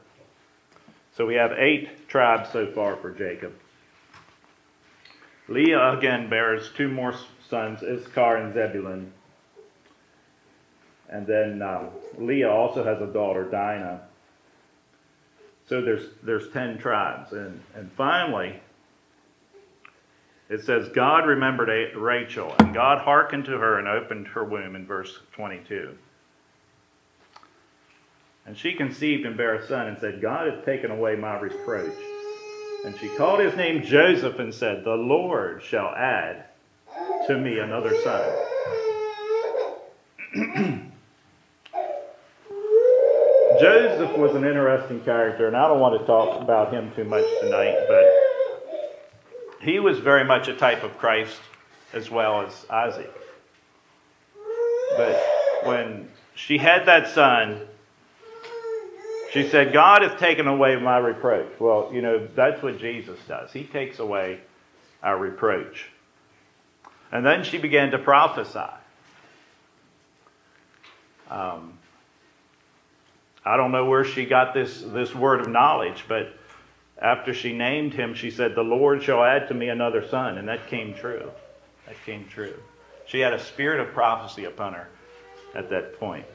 [1.15, 3.53] So we have eight tribes so far for Jacob.
[5.47, 7.13] Leah again bears two more
[7.49, 9.11] sons, Issachar and Zebulun.
[11.09, 14.01] And then um, Leah also has a daughter, Dinah.
[15.67, 18.59] So there's there's ten tribes, and and finally,
[20.49, 24.85] it says God remembered Rachel, and God hearkened to her and opened her womb in
[24.85, 25.97] verse 22.
[28.45, 31.97] And she conceived and bare a son and said, God hath taken away my reproach.
[32.85, 36.45] And she called his name Joseph and said, The Lord shall add
[37.27, 38.43] to me another son.
[43.59, 47.25] Joseph was an interesting character, and I don't want to talk about him too much
[47.41, 48.05] tonight, but
[49.67, 51.37] he was very much a type of Christ
[51.91, 53.13] as well as Isaac.
[54.95, 55.21] But
[55.63, 57.67] when she had that son,
[59.31, 61.51] she said, God has taken away my reproach.
[61.59, 63.51] Well, you know, that's what Jesus does.
[63.51, 64.39] He takes away
[65.03, 65.89] our reproach.
[67.11, 68.73] And then she began to prophesy.
[71.29, 71.77] Um,
[73.43, 76.33] I don't know where she got this, this word of knowledge, but
[76.99, 80.37] after she named him, she said, The Lord shall add to me another son.
[80.37, 81.29] And that came true.
[81.85, 82.55] That came true.
[83.05, 84.87] She had a spirit of prophecy upon her
[85.53, 86.25] at that point.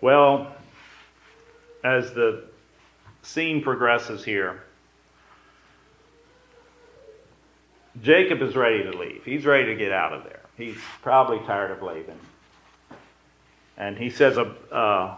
[0.00, 0.52] Well,
[1.84, 2.44] as the
[3.22, 4.64] scene progresses here,
[8.02, 9.22] Jacob is ready to leave.
[9.24, 10.40] He's ready to get out of there.
[10.56, 12.18] He's probably tired of Laban.
[13.76, 15.16] And he says, uh,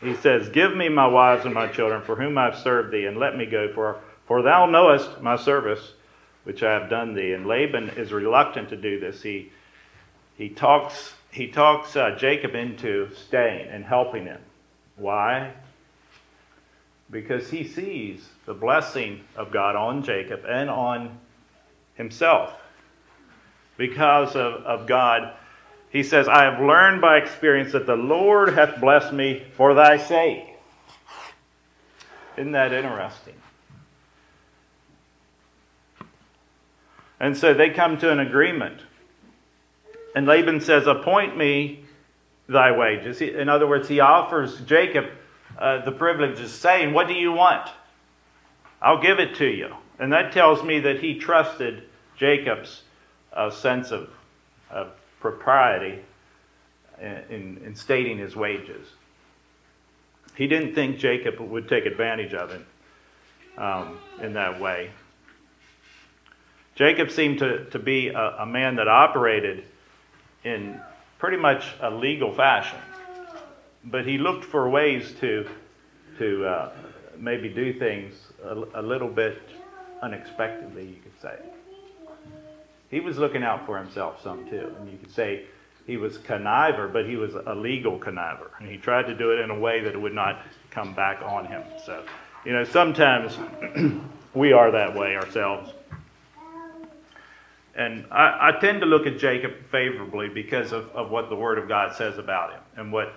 [0.00, 3.06] he says, Give me my wives and my children, for whom I have served thee,
[3.06, 5.92] and let me go, for, for thou knowest my service,
[6.44, 7.32] which I have done thee.
[7.32, 9.22] And Laban is reluctant to do this.
[9.22, 9.50] He,
[10.36, 14.40] he talks, he talks uh, Jacob into staying and helping him.
[14.96, 15.52] Why?
[17.10, 21.18] Because he sees the blessing of God on Jacob and on
[21.94, 22.52] himself.
[23.76, 25.34] Because of, of God
[25.90, 29.96] he says, I have learned by experience that the Lord hath blessed me for thy
[29.96, 30.44] sake.
[32.36, 33.34] Isn't that interesting?
[37.18, 38.80] And so they come to an agreement.
[40.14, 41.84] And Laban says, Appoint me
[42.48, 43.20] thy wages.
[43.20, 45.06] In other words, he offers Jacob
[45.58, 47.68] uh, the privilege of saying, What do you want?
[48.82, 49.74] I'll give it to you.
[49.98, 51.84] And that tells me that he trusted
[52.16, 52.82] Jacob's
[53.32, 54.10] uh, sense of,
[54.70, 54.92] of
[55.30, 55.98] propriety
[57.00, 58.86] in, in stating his wages.
[60.36, 62.62] He didn't think Jacob would take advantage of it
[63.58, 64.90] um, in that way.
[66.74, 69.64] Jacob seemed to, to be a, a man that operated
[70.44, 70.78] in
[71.18, 72.78] pretty much a legal fashion,
[73.84, 75.48] but he looked for ways to,
[76.18, 76.72] to uh,
[77.18, 78.14] maybe do things
[78.44, 79.40] a, a little bit
[80.02, 81.55] unexpectedly, you could say
[82.90, 84.74] he was looking out for himself some too.
[84.78, 85.46] And you could say
[85.86, 88.50] he was conniver, but he was a legal conniver.
[88.58, 91.22] And he tried to do it in a way that it would not come back
[91.22, 91.62] on him.
[91.84, 92.04] So,
[92.44, 93.38] you know, sometimes
[94.34, 95.72] we are that way ourselves.
[97.74, 101.58] And I, I, tend to look at Jacob favorably because of, of what the Word
[101.58, 103.12] of God says about him and what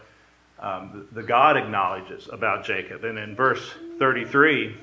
[0.59, 3.05] um, the, the God acknowledges about Jacob.
[3.05, 4.75] And in verse 33,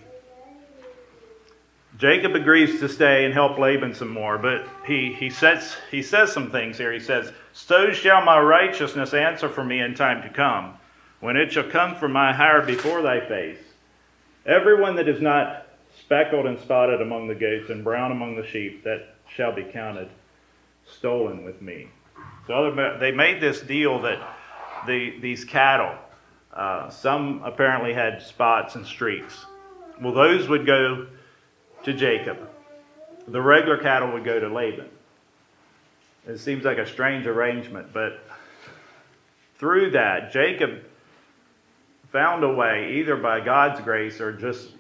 [1.99, 6.32] Jacob agrees to stay and help Laban some more, but he, he, sets, he says
[6.32, 6.92] some things here.
[6.92, 10.74] He says, So shall my righteousness answer for me in time to come,
[11.20, 13.59] when it shall come from my hire before thy face.
[14.44, 15.68] Everyone that is not
[15.99, 20.09] speckled and spotted among the goats and brown among the sheep, that shall be counted
[20.86, 21.88] stolen with me.
[22.47, 24.20] So they made this deal that
[24.86, 25.97] the, these cattle,
[26.53, 29.47] uh, some apparently had spots and streaks.
[30.01, 31.07] Well, those would go
[31.87, 32.37] to Jacob.
[33.28, 34.89] The regular cattle would go to Laban.
[36.26, 38.18] It seems like a strange arrangement, but
[39.59, 40.82] through that, Jacob
[42.11, 44.70] found a way, either by God's grace or just,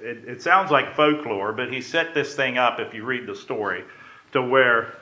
[0.00, 3.36] it, it, sounds like folklore, but he set this thing up, if you read the
[3.36, 3.84] story,
[4.32, 4.94] to where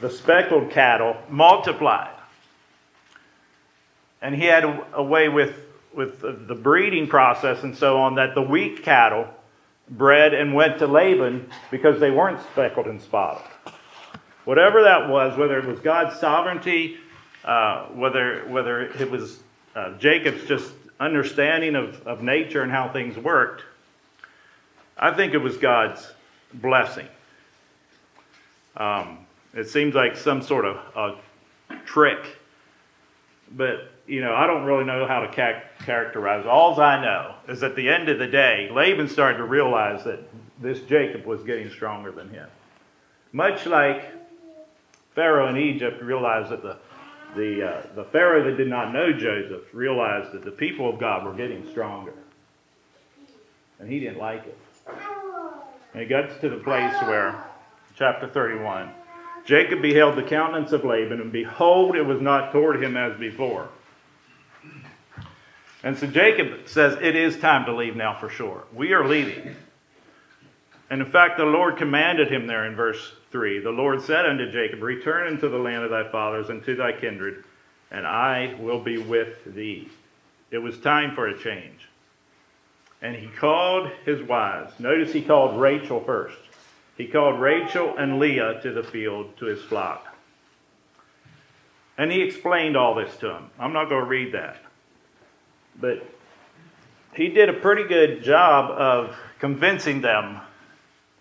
[0.00, 2.14] the speckled cattle multiplied.
[4.22, 5.56] And he had a, way with,
[5.92, 9.26] with the breeding process and so on that the weak cattle
[9.90, 13.44] bred and went to Laban because they weren't speckled and spotted.
[14.44, 16.98] Whatever that was, whether it was God's sovereignty,
[17.44, 19.40] uh, whether, whether it was
[19.74, 23.64] uh, Jacob's just understanding of, of nature and how things worked,
[24.96, 26.12] I think it was God's
[26.52, 27.08] blessing.
[28.76, 32.38] Um, it seems like some sort of a trick,
[33.50, 36.44] but you know, I don't really know how to ca- characterize.
[36.44, 40.18] All I know is at the end of the day, Laban started to realize that
[40.60, 42.48] this Jacob was getting stronger than him.
[43.32, 44.12] Much like
[45.14, 46.76] Pharaoh in Egypt realized that the
[47.36, 51.24] the, uh, the Pharaoh that did not know Joseph realized that the people of God
[51.24, 52.12] were getting stronger.
[53.78, 54.58] And he didn't like it.
[55.94, 57.44] And it got to the place where,
[57.94, 58.90] chapter 31,
[59.44, 63.68] Jacob beheld the countenance of Laban, and behold, it was not toward him as before.
[65.82, 68.64] And so Jacob says, It is time to leave now for sure.
[68.74, 69.56] We are leaving.
[70.90, 74.50] And in fact, the Lord commanded him there in verse 3 The Lord said unto
[74.50, 77.44] Jacob, Return into the land of thy fathers and to thy kindred,
[77.90, 79.88] and I will be with thee.
[80.50, 81.88] It was time for a change.
[83.02, 84.78] And he called his wives.
[84.78, 86.36] Notice he called Rachel first.
[86.98, 90.06] He called Rachel and Leah to the field to his flock.
[91.96, 93.50] And he explained all this to them.
[93.58, 94.58] I'm not going to read that.
[95.78, 96.06] But
[97.14, 100.40] he did a pretty good job of convincing them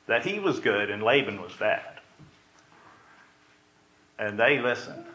[0.08, 2.00] that he was good and Laban was bad.
[4.18, 5.06] And they listened.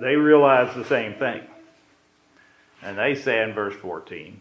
[0.00, 1.42] They realized the same thing.
[2.82, 4.40] And they say in verse 14,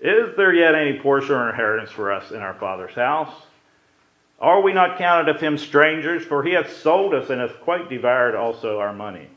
[0.00, 3.32] Is there yet any portion or inheritance for us in our father's house?
[4.40, 6.24] Are we not counted of him strangers?
[6.24, 9.28] For he hath sold us and hath quite devoured also our money.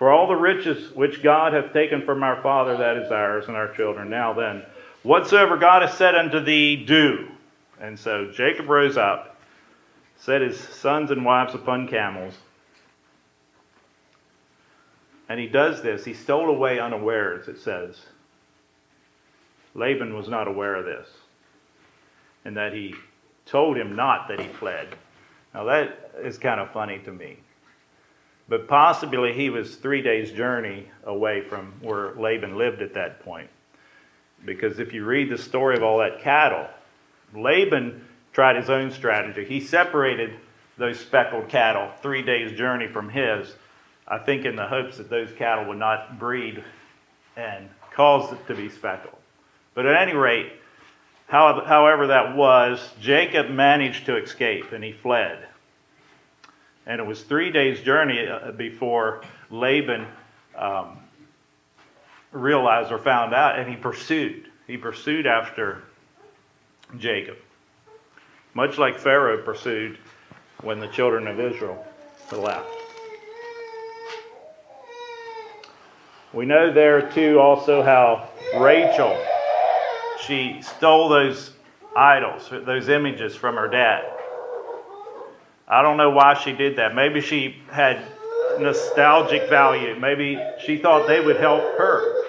[0.00, 3.54] For all the riches which God hath taken from our father, that is ours and
[3.54, 4.08] our children.
[4.08, 4.62] Now then,
[5.02, 7.28] whatsoever God hath said unto thee, do.
[7.78, 9.38] And so Jacob rose up,
[10.16, 12.32] set his sons and wives upon camels,
[15.28, 16.06] and he does this.
[16.06, 18.00] He stole away unawares, it says.
[19.74, 21.08] Laban was not aware of this,
[22.46, 22.94] and that he
[23.44, 24.88] told him not that he fled.
[25.52, 27.36] Now, that is kind of funny to me.
[28.50, 33.48] But possibly he was three days' journey away from where Laban lived at that point.
[34.44, 36.66] Because if you read the story of all that cattle,
[37.32, 39.44] Laban tried his own strategy.
[39.44, 40.34] He separated
[40.78, 43.54] those speckled cattle three days' journey from his,
[44.08, 46.64] I think in the hopes that those cattle would not breed
[47.36, 49.14] and cause it to be speckled.
[49.74, 50.54] But at any rate,
[51.28, 55.46] however that was, Jacob managed to escape and he fled.
[56.90, 60.08] And it was three days' journey uh, before Laban
[60.56, 60.98] um,
[62.32, 64.50] realized or found out, and he pursued.
[64.66, 65.84] He pursued after
[66.98, 67.36] Jacob.
[68.54, 69.98] Much like Pharaoh pursued
[70.62, 71.86] when the children of Israel
[72.32, 72.66] left.
[76.32, 79.16] We know there too also how Rachel
[80.26, 81.52] she stole those
[81.94, 84.19] idols, those images from her dad.
[85.70, 86.96] I don't know why she did that.
[86.96, 88.02] Maybe she had
[88.58, 89.94] nostalgic value.
[89.98, 92.24] Maybe she thought they would help her.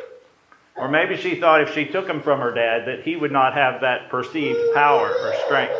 [0.75, 3.53] Or maybe she thought if she took them from her dad that he would not
[3.55, 5.73] have that perceived power or strength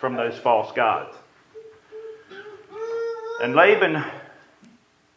[0.00, 1.16] from those false gods.
[3.42, 4.04] And Laban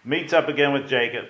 [0.04, 1.26] meets up again with Jacob.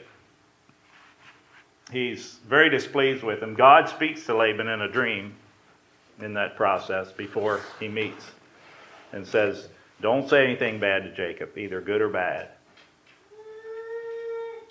[1.92, 3.56] He's very displeased with him.
[3.56, 5.36] God speaks to Laban in a dream
[6.22, 8.32] in that process before he meets
[9.12, 9.68] and says,
[10.02, 12.50] Don't say anything bad to Jacob, either good or bad.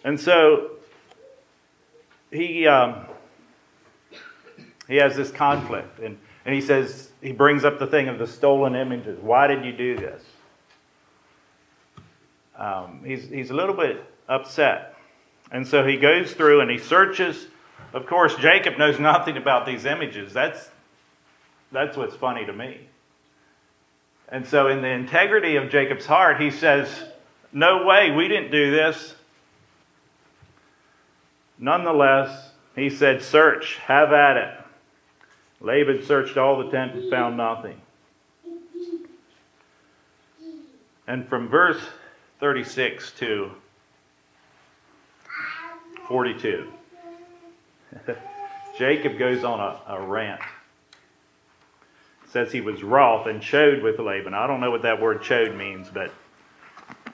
[0.04, 0.72] And so
[2.30, 3.06] he um,
[4.90, 6.00] he has this conflict.
[6.00, 9.20] And, and he says, he brings up the thing of the stolen images.
[9.20, 10.22] Why did you do this?
[12.58, 14.96] Um, he's, he's a little bit upset.
[15.52, 17.46] And so he goes through and he searches.
[17.92, 20.32] Of course, Jacob knows nothing about these images.
[20.32, 20.68] That's,
[21.70, 22.88] that's what's funny to me.
[24.30, 26.88] And so, in the integrity of Jacob's heart, he says,
[27.52, 29.14] No way, we didn't do this.
[31.58, 34.54] Nonetheless, he said, Search, have at it.
[35.60, 37.80] Laban searched all the tent and found nothing.
[41.06, 41.82] And from verse
[42.38, 43.50] 36 to
[46.06, 46.72] 42,
[48.78, 50.40] Jacob goes on a, a rant.
[52.30, 54.34] Says he was wroth and chode with Laban.
[54.34, 56.12] I don't know what that word chode means, but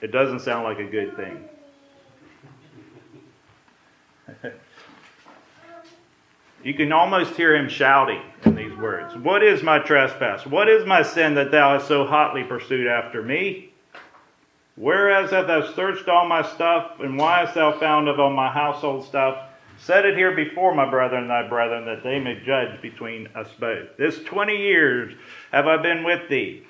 [0.01, 1.49] it doesn't sound like a good thing.
[6.63, 10.45] You can almost hear him shouting in these words What is my trespass?
[10.45, 13.71] What is my sin that thou hast so hotly pursued after me?
[14.75, 18.51] Whereas hast thou searched all my stuff, and why hast thou found of all my
[18.51, 19.46] household stuff?
[19.79, 23.49] Set it here before my brethren and thy brethren, that they may judge between us
[23.59, 23.95] both.
[23.97, 25.13] This twenty years
[25.51, 26.63] have I been with thee.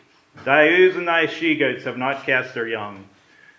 [0.43, 3.05] Thy ewes and thy she goats have not cast their young,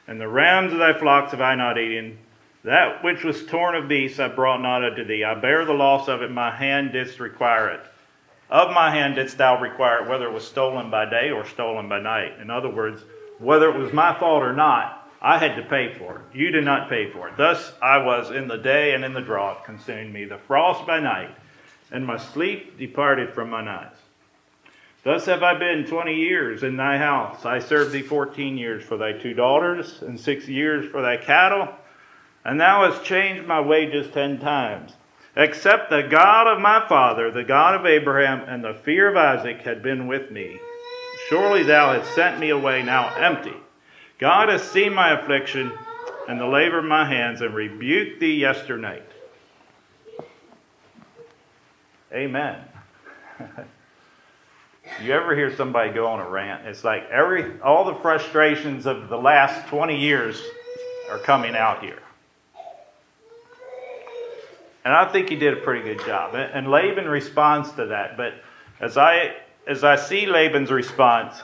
[0.07, 2.18] and the rams of thy flocks have I not eaten.
[2.64, 5.24] That which was torn of beasts I brought not unto thee.
[5.24, 7.80] I bear the loss of it, my hand didst require it.
[8.51, 11.88] Of my hand didst thou require it, whether it was stolen by day or stolen
[11.88, 12.38] by night.
[12.40, 13.03] In other words,
[13.38, 16.37] whether it was my fault or not, I had to pay for it.
[16.37, 17.37] You did not pay for it.
[17.37, 21.01] Thus I was in the day, and in the drought consumed me, the frost by
[21.01, 21.35] night,
[21.91, 23.97] and my sleep departed from mine eyes.
[25.05, 27.45] Thus have I been twenty years in thy house.
[27.45, 31.69] I served thee fourteen years for thy two daughters, and six years for thy cattle,
[32.45, 34.93] and thou hast changed my wages ten times.
[35.37, 39.62] Except the God of my father, the God of Abraham, and the fear of Isaac
[39.62, 40.59] had been with me.
[41.29, 43.55] Surely thou hast sent me away now empty.
[44.19, 45.73] God has seen my affliction
[46.29, 49.05] and the labor of my hands and rebuked thee yesternight.
[52.12, 52.61] Amen.
[55.03, 56.66] you ever hear somebody go on a rant?
[56.66, 60.43] It's like every all the frustrations of the last 20 years
[61.11, 62.03] are coming out here.
[64.85, 66.35] And I think he did a pretty good job.
[66.35, 68.16] And Laban responds to that.
[68.16, 68.35] But
[68.81, 71.43] as I as I see Laban's response,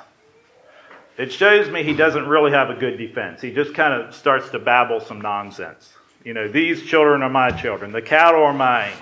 [1.17, 3.41] it shows me he doesn't really have a good defense.
[3.41, 5.93] He just kind of starts to babble some nonsense.
[6.25, 7.93] You know, these children are my children.
[7.93, 8.95] The cattle are mine.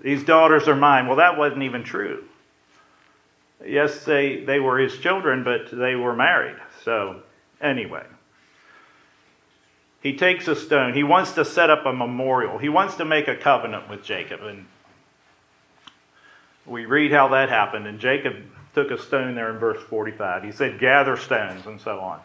[0.00, 1.06] These daughters are mine.
[1.06, 2.24] Well, that wasn't even true.
[3.64, 6.56] Yes, they, they were his children, but they were married.
[6.84, 7.22] So,
[7.60, 8.04] anyway,
[10.02, 10.94] he takes a stone.
[10.94, 12.58] He wants to set up a memorial.
[12.58, 14.42] He wants to make a covenant with Jacob.
[14.42, 14.66] And
[16.66, 17.86] we read how that happened.
[17.86, 18.36] And Jacob
[18.74, 20.44] took a stone there in verse 45.
[20.44, 22.20] He said, Gather stones, and so on.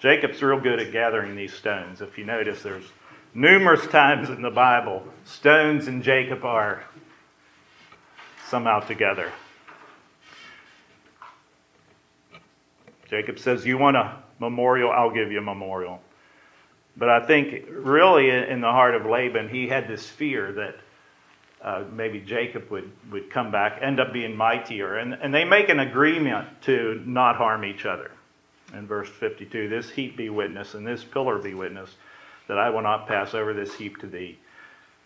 [0.00, 2.00] Jacob's real good at gathering these stones.
[2.00, 2.84] If you notice, there's
[3.32, 6.84] numerous times in the Bible, stones and Jacob are
[8.48, 9.32] somehow together.
[13.08, 14.90] Jacob says, You want a memorial?
[14.90, 16.00] I'll give you a memorial.
[16.96, 20.76] But I think, really, in the heart of Laban, he had this fear that
[21.64, 24.98] uh, maybe Jacob would, would come back, end up being mightier.
[24.98, 28.10] And, and they make an agreement to not harm each other.
[28.74, 31.96] In verse 52, this heap be witness, and this pillar be witness,
[32.48, 34.38] that I will not pass over this heap to thee.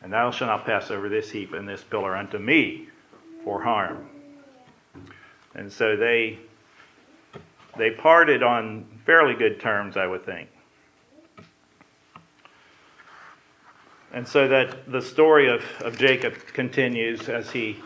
[0.02, 2.88] And thou shalt not pass over this heap and this pillar unto me
[3.44, 4.08] for harm.
[5.54, 6.38] And so they,
[7.76, 10.48] they parted on fairly good terms, I would think.
[14.18, 17.76] And so that the story of, of Jacob continues as he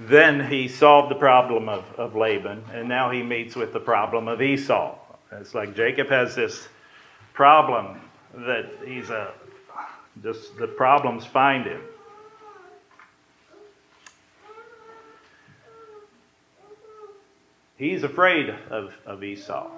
[0.00, 4.26] then he solved the problem of, of Laban, and now he meets with the problem
[4.26, 4.98] of Esau.
[5.30, 6.66] It's like Jacob has this
[7.34, 8.00] problem
[8.34, 9.32] that he's a
[10.24, 11.82] just the problems find him.
[17.76, 19.70] He's afraid of, of Esau.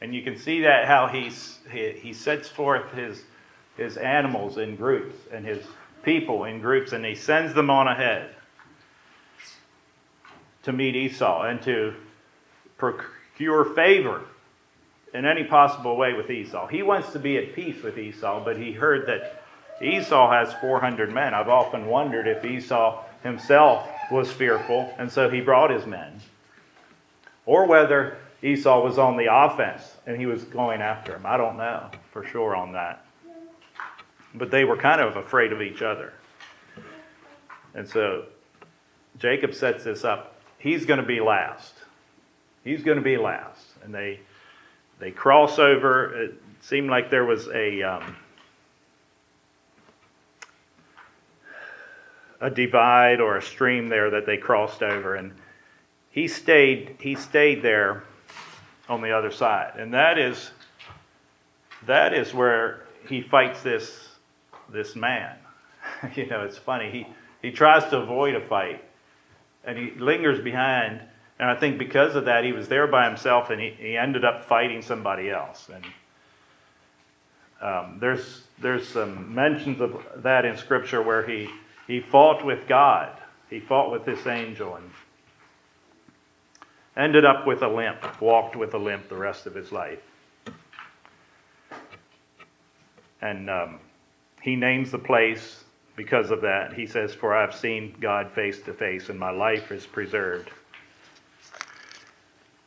[0.00, 3.24] And you can see that how he's, he, he sets forth his
[3.76, 5.64] his animals in groups and his
[6.02, 8.30] people in groups, and he sends them on ahead
[10.62, 11.94] to meet Esau and to
[12.76, 14.22] procure favor
[15.12, 16.66] in any possible way with Esau.
[16.66, 19.42] He wants to be at peace with Esau, but he heard that
[19.82, 21.34] Esau has 400 men.
[21.34, 26.20] I've often wondered if Esau himself was fearful, and so he brought his men.
[27.46, 31.26] Or whether Esau was on the offense and he was going after him.
[31.26, 33.03] I don't know for sure on that
[34.34, 36.12] but they were kind of afraid of each other.
[37.74, 38.26] And so
[39.18, 40.36] Jacob sets this up.
[40.58, 41.74] He's going to be last.
[42.64, 43.66] He's going to be last.
[43.82, 44.20] And they
[44.98, 46.22] they cross over.
[46.22, 48.16] It seemed like there was a um,
[52.40, 55.32] a divide or a stream there that they crossed over, and
[56.10, 58.04] he stayed he stayed there
[58.88, 60.50] on the other side, and that is
[61.86, 64.13] that is where he fights this
[64.70, 65.36] this man.
[66.14, 66.90] you know, it's funny.
[66.90, 67.06] He,
[67.42, 68.84] he tries to avoid a fight
[69.64, 71.00] and he lingers behind.
[71.38, 74.24] And I think because of that, he was there by himself and he, he ended
[74.24, 75.68] up fighting somebody else.
[75.72, 75.84] And
[77.60, 81.48] um, there's, there's some mentions of that in Scripture where he,
[81.86, 83.16] he fought with God,
[83.50, 84.90] he fought with this angel and
[86.96, 90.00] ended up with a limp, walked with a limp the rest of his life.
[93.20, 93.80] And um,
[94.44, 95.64] he names the place
[95.96, 96.74] because of that.
[96.74, 100.50] He says, For I've seen God face to face, and my life is preserved.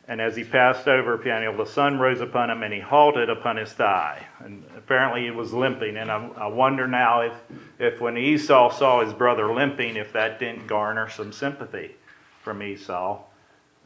[0.08, 3.58] And as he passed over Peniel, the sun rose upon him, and he halted upon
[3.58, 4.26] his thigh.
[4.40, 5.98] And apparently he was limping.
[5.98, 7.34] And I, I wonder now if,
[7.78, 11.96] if when Esau saw his brother limping, if that didn't garner some sympathy
[12.42, 13.22] from Esau.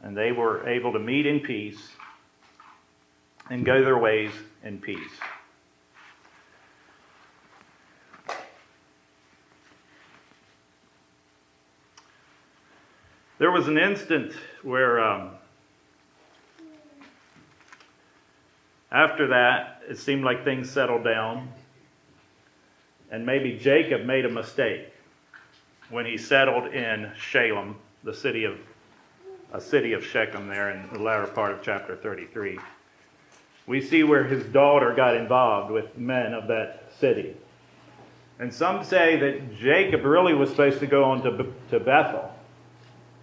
[0.02, 1.90] And they were able to meet in peace
[3.50, 4.30] and go their ways
[4.64, 5.12] in peace.
[13.42, 15.30] There was an instant where um,
[18.92, 21.48] After that, it seemed like things settled down.
[23.10, 24.94] And maybe Jacob made a mistake
[25.90, 28.58] when he settled in Shalem, the city of
[29.52, 32.60] a city of Shechem there in the latter part of chapter 33.
[33.66, 37.36] We see where his daughter got involved with men of that city.
[38.38, 42.31] And some say that Jacob really was supposed to go on to, to Bethel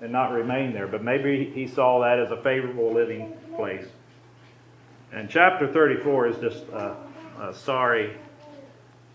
[0.01, 3.85] and not remain there, but maybe he saw that as a favorable living place.
[5.11, 6.95] And chapter 34 is just a,
[7.41, 8.15] a sorry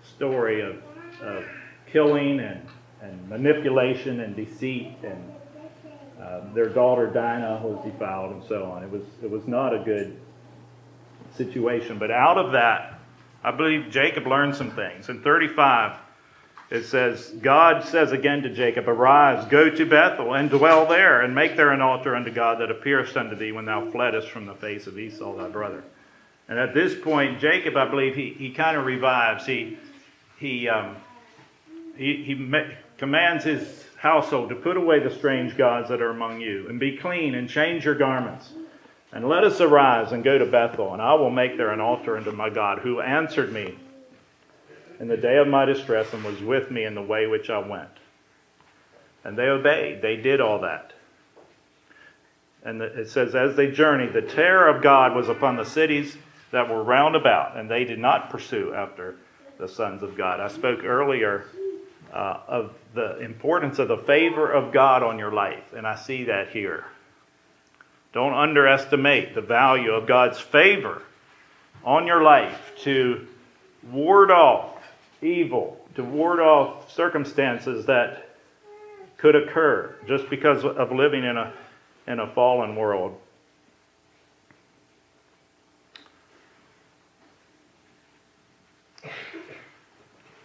[0.02, 0.82] story of,
[1.22, 1.44] of
[1.90, 2.66] killing and,
[3.00, 5.34] and manipulation and deceit and
[6.20, 8.82] uh, their daughter Dinah was defiled and so on.
[8.82, 10.18] It was, it was not a good
[11.36, 11.98] situation.
[11.98, 13.00] But out of that,
[13.42, 15.08] I believe Jacob learned some things.
[15.08, 15.98] In 35,
[16.70, 21.34] it says, God says again to Jacob, Arise, go to Bethel, and dwell there, and
[21.34, 24.54] make there an altar unto God that appearest unto thee when thou fleddest from the
[24.54, 25.84] face of Esau thy brother.
[26.48, 29.46] And at this point, Jacob, I believe, he, he kind of revives.
[29.46, 29.78] He,
[30.38, 30.96] he, um,
[31.96, 32.50] he, he
[32.96, 36.96] commands his household to put away the strange gods that are among you, and be
[36.96, 38.52] clean, and change your garments.
[39.12, 42.16] And let us arise and go to Bethel, and I will make there an altar
[42.16, 43.76] unto my God, who answered me
[45.00, 47.58] in the day of my distress and was with me in the way which I
[47.58, 47.90] went.
[49.24, 50.02] And they obeyed.
[50.02, 50.92] They did all that.
[52.64, 56.16] And it says, as they journeyed, the terror of God was upon the cities
[56.50, 59.16] that were round about, and they did not pursue after
[59.58, 60.40] the sons of God.
[60.40, 61.44] I spoke earlier
[62.12, 66.24] uh, of the importance of the favor of God on your life, and I see
[66.24, 66.84] that here.
[68.12, 71.02] Don't underestimate the value of God's favor
[71.84, 73.26] on your life to
[73.90, 74.73] ward off
[75.24, 78.36] evil, to ward off circumstances that
[79.16, 81.52] could occur just because of living in a,
[82.06, 83.18] in a fallen world.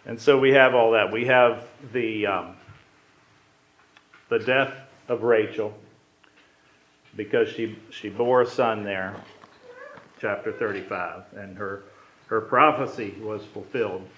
[0.06, 1.12] And so we have all that.
[1.12, 2.56] We have the, um,
[4.28, 4.74] the death
[5.08, 5.72] of Rachel
[7.16, 9.14] because she, she bore a son there,
[10.20, 11.84] chapter 35, and her,
[12.26, 14.08] her prophecy was fulfilled.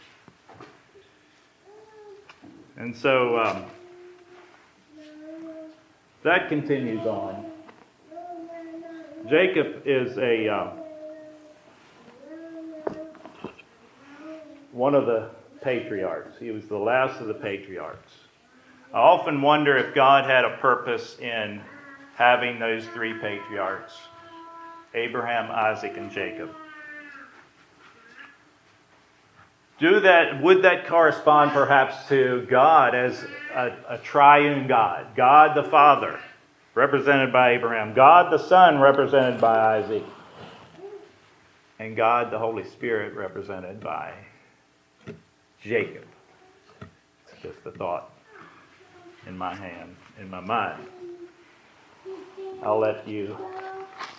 [2.83, 3.65] And so um,
[6.25, 7.47] that continues on.
[9.31, 10.73] Jacob is a uh,
[14.73, 15.31] one of the
[15.63, 16.37] patriarchs.
[16.41, 18.15] He was the last of the patriarchs.
[18.93, 21.61] I often wonder if God had a purpose in
[22.17, 23.95] having those three patriarchs
[24.95, 26.51] Abraham, Isaac, and Jacob.
[29.83, 33.23] Do that would that correspond perhaps to god as
[33.53, 35.09] a, a, triune god?
[35.17, 36.21] God the father
[36.75, 37.93] represented by abraham.
[37.93, 40.05] God the son represented by isaac.
[41.81, 44.15] And god the holy spirit represented by
[45.61, 46.07] jacob.
[46.81, 48.13] It's just a thought
[49.27, 50.87] in my hand in my mind.
[52.63, 53.37] I'll let you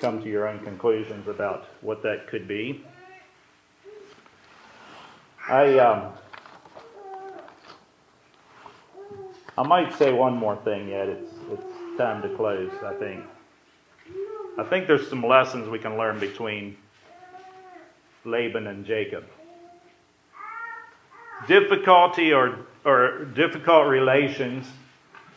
[0.02, 2.84] come to your own conclusions about what that could be
[5.50, 6.14] I um,
[9.58, 11.10] I might say one more thing yet.
[11.10, 12.72] It's it's time to close.
[12.84, 13.24] I think.
[14.58, 16.78] I think there's some lessons we can learn between
[18.24, 19.26] Laban and Jacob.
[21.48, 24.66] Difficulty or or difficult relations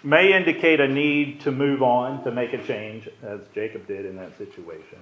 [0.04, 4.14] may indicate a need to move on, to make a change, as Jacob did in
[4.16, 4.98] that situation.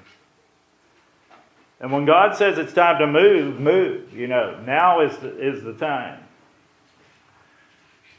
[1.81, 4.13] And when God says it's time to move, move.
[4.13, 6.21] You know, now is the, is the time.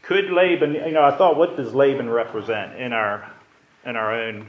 [0.02, 3.32] Could Laban, you know, I thought, what does Laban represent in our
[3.86, 4.48] in our own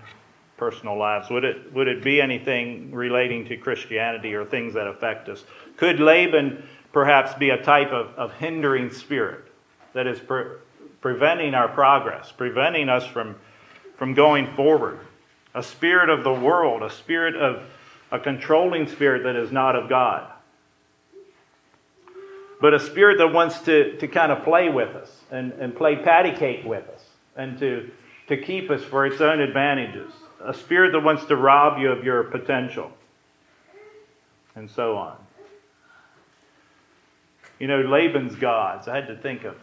[0.56, 1.30] personal lives?
[1.30, 5.44] Would it would it be anything relating to Christianity or things that affect us?
[5.76, 9.44] Could Laban perhaps be a type of, of hindering spirit
[9.92, 10.56] that is pre-
[11.00, 13.36] preventing our progress, preventing us from
[13.96, 15.00] from going forward?
[15.54, 17.62] A spirit of the world, a spirit of
[18.10, 20.30] a controlling spirit that is not of God,
[22.60, 25.96] but a spirit that wants to, to kind of play with us and, and play
[25.96, 27.04] patty cake with us
[27.36, 27.90] and to,
[28.28, 32.04] to keep us for its own advantages, a spirit that wants to rob you of
[32.04, 32.90] your potential,
[34.54, 35.16] and so on.
[37.58, 39.56] You know, Laban's gods, I had to think of,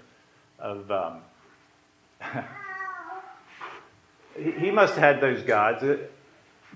[0.60, 1.22] of um,
[4.60, 5.84] he must have had those gods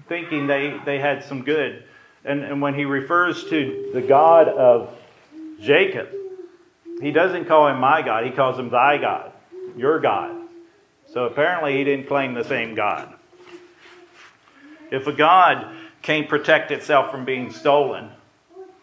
[0.07, 1.83] thinking they, they had some good.
[2.25, 4.95] And, and when he refers to the God of
[5.61, 6.09] Jacob,
[7.01, 9.31] he doesn't call him my God, he calls him thy God,
[9.75, 10.35] your God.
[11.13, 13.13] So apparently he didn't claim the same God.
[14.91, 18.11] If a God can't protect itself from being stolen,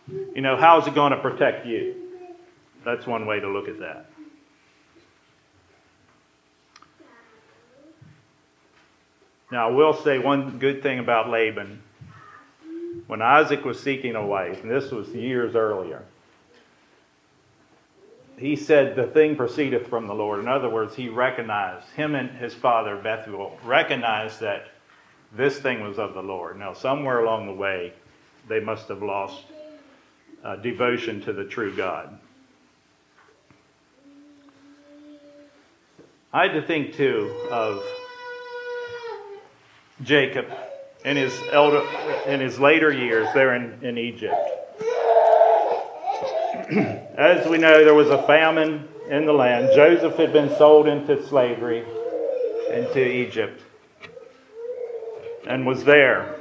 [0.07, 1.95] You know, how's it going to protect you?
[2.85, 4.11] That's one way to look at that.
[9.51, 11.83] Now, I will say one good thing about Laban.
[13.07, 16.03] When Isaac was seeking a wife, and this was years earlier,
[18.39, 20.41] he said, The thing proceedeth from the Lord.
[20.41, 24.69] In other words, he recognized, him and his father, Bethuel, recognized that
[25.33, 26.59] this thing was of the Lord.
[26.59, 27.93] Now, somewhere along the way,
[28.49, 29.45] they must have lost
[30.43, 32.19] uh, devotion to the true God.
[36.33, 37.83] I had to think too of
[40.03, 40.47] Jacob
[41.05, 41.83] in his elder
[42.27, 44.35] in his later years there in, in Egypt.
[47.17, 49.71] As we know, there was a famine in the land.
[49.75, 51.85] Joseph had been sold into slavery
[52.71, 53.63] into Egypt
[55.47, 56.41] and was there.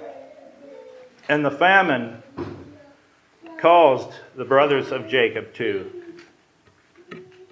[1.29, 2.23] And the famine
[3.59, 5.91] caused the brothers of Jacob to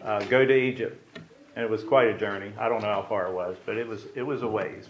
[0.03, 0.97] uh, go to Egypt.
[1.55, 2.53] And it was quite a journey.
[2.57, 4.87] I don't know how far it was, but it was, it was a ways.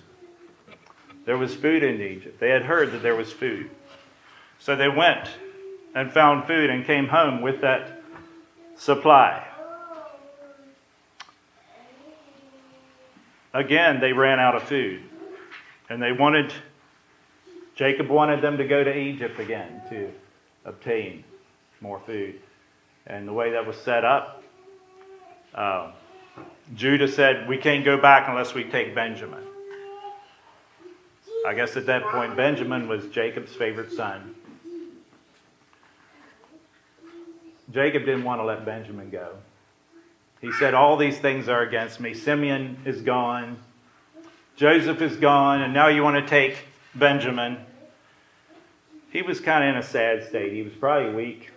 [1.26, 2.40] There was food in Egypt.
[2.40, 3.70] They had heard that there was food.
[4.60, 5.28] So they went
[5.94, 8.02] and found food and came home with that
[8.76, 9.46] supply.
[13.54, 15.02] Again, they ran out of food.
[15.90, 16.54] And they wanted,
[17.76, 20.10] Jacob wanted them to go to Egypt again to
[20.64, 21.24] obtain
[21.82, 22.40] more food.
[23.06, 24.44] And the way that was set up,
[25.54, 25.92] um,
[26.76, 29.44] Judah said, We can't go back unless we take Benjamin.
[31.46, 34.36] I guess at that point, Benjamin was Jacob's favorite son.
[37.72, 39.34] Jacob didn't want to let Benjamin go.
[40.42, 42.14] He said, All these things are against me.
[42.14, 43.58] Simeon is gone.
[44.56, 45.62] Joseph is gone.
[45.62, 46.58] And now you want to take
[46.94, 47.58] Benjamin.
[49.12, 50.54] He was kind of in a sad state.
[50.54, 51.52] He was probably weak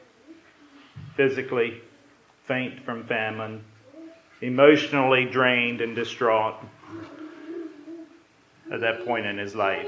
[1.16, 1.80] physically,
[2.46, 3.64] faint from famine,
[4.40, 6.56] emotionally drained and distraught
[8.72, 9.86] at that point in his life.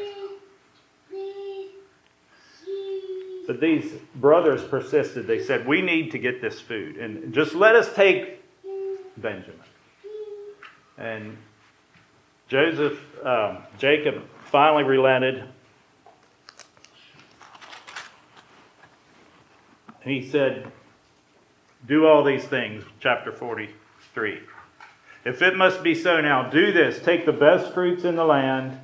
[3.46, 5.26] But these brothers persisted.
[5.26, 6.96] They said, We need to get this food.
[6.96, 8.42] And just let us take
[9.16, 9.60] Benjamin.
[10.98, 11.36] And
[12.48, 15.44] Joseph, um, Jacob finally relented.
[20.02, 20.70] He said,
[21.86, 24.40] Do all these things, chapter 43.
[25.26, 27.00] If it must be so now, do this.
[27.00, 28.78] Take the best fruits in the land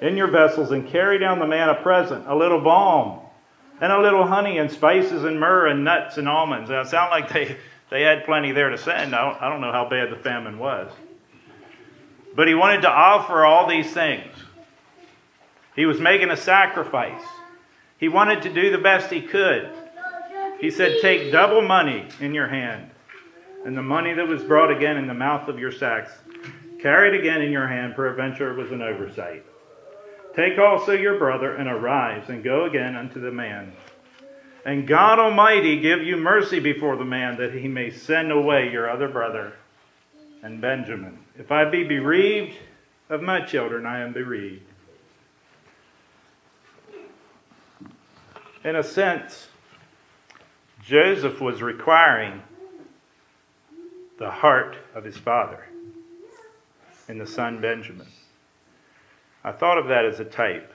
[0.00, 3.20] in your vessels and carry down the man a present, a little balm,
[3.78, 6.70] and a little honey and spices and myrrh and nuts and almonds.
[6.70, 7.58] Now, it sounds like they,
[7.90, 9.14] they had plenty there to send.
[9.14, 10.90] I don't, I don't know how bad the famine was.
[12.34, 14.34] But he wanted to offer all these things.
[15.76, 17.22] He was making a sacrifice.
[17.98, 19.68] He wanted to do the best he could.
[20.58, 22.92] He said, Take double money in your hand
[23.64, 26.10] and the money that was brought again in the mouth of your sacks,
[26.80, 29.44] carried again in your hand, peradventure it was an oversight.
[30.34, 33.72] Take also your brother, and arise, and go again unto the man.
[34.64, 38.88] And God Almighty give you mercy before the man, that he may send away your
[38.88, 39.54] other brother
[40.42, 41.18] and Benjamin.
[41.38, 42.56] If I be bereaved
[43.08, 44.64] of my children, I am bereaved.
[48.64, 49.48] In a sense,
[50.84, 52.42] Joseph was requiring
[54.22, 55.66] the heart of his father
[57.08, 58.06] in the son Benjamin.
[59.42, 60.72] I thought of that as a type.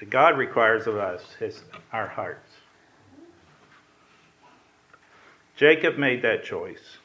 [0.00, 2.50] That God requires of us his, our hearts.
[5.54, 6.96] Jacob made that choice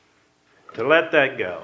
[0.75, 1.61] to let that go.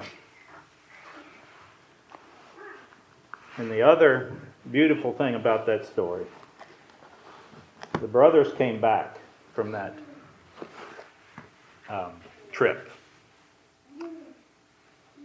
[3.56, 4.34] And the other
[4.70, 6.26] beautiful thing about that story,
[8.02, 9.18] the brothers came back
[9.54, 9.96] from that
[11.89, 12.11] um,
[12.51, 12.89] trip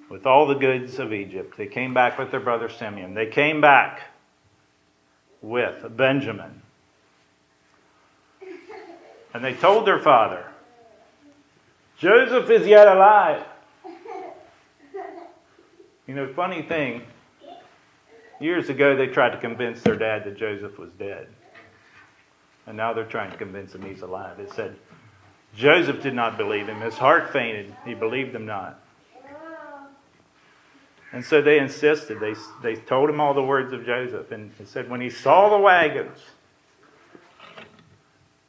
[0.09, 1.57] with all the goods of Egypt.
[1.57, 3.15] They came back with their brother Simeon.
[3.15, 4.03] They came back
[5.41, 6.63] with Benjamin.
[9.33, 10.45] And they told their father,
[11.97, 13.45] Joseph is yet alive.
[16.07, 17.03] You know, funny thing,
[18.41, 21.29] years ago they tried to convince their dad that Joseph was dead.
[22.67, 24.41] And now they're trying to convince him he's alive.
[24.41, 24.77] It said,
[25.57, 26.81] Joseph did not believe him.
[26.81, 27.75] His heart fainted.
[27.85, 28.81] He believed them not.
[31.13, 32.21] And so they insisted.
[32.21, 34.31] They, they told him all the words of Joseph.
[34.31, 36.19] And said, when he saw the wagons,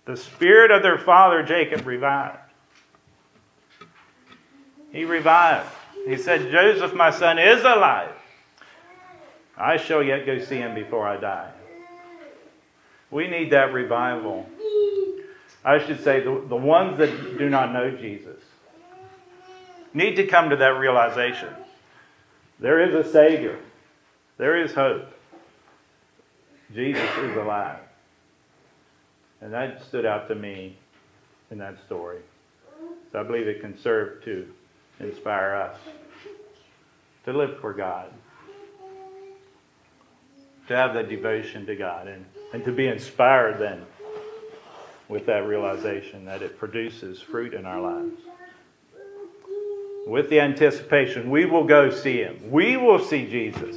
[0.06, 2.38] the spirit of their father Jacob revived.
[4.92, 5.70] He revived.
[6.06, 8.14] He said, Joseph, my son, is alive.
[9.58, 11.52] I shall yet go see him before I die.
[13.10, 14.50] We need that revival.
[15.64, 18.42] I should say the, the ones that do not know Jesus
[19.94, 21.50] need to come to that realization.
[22.60, 23.60] There is a Savior.
[24.38, 25.06] There is hope.
[26.74, 27.80] Jesus is alive.
[29.42, 30.78] And that stood out to me
[31.50, 32.22] in that story.
[33.12, 34.48] So I believe it can serve to
[35.00, 35.78] inspire us
[37.26, 38.12] to live for God,
[40.68, 43.86] to have that devotion to God, and, and to be inspired then
[45.12, 48.22] with that realization that it produces fruit in our lives.
[50.08, 52.50] With the anticipation, we will go see Him.
[52.50, 53.76] We will see Jesus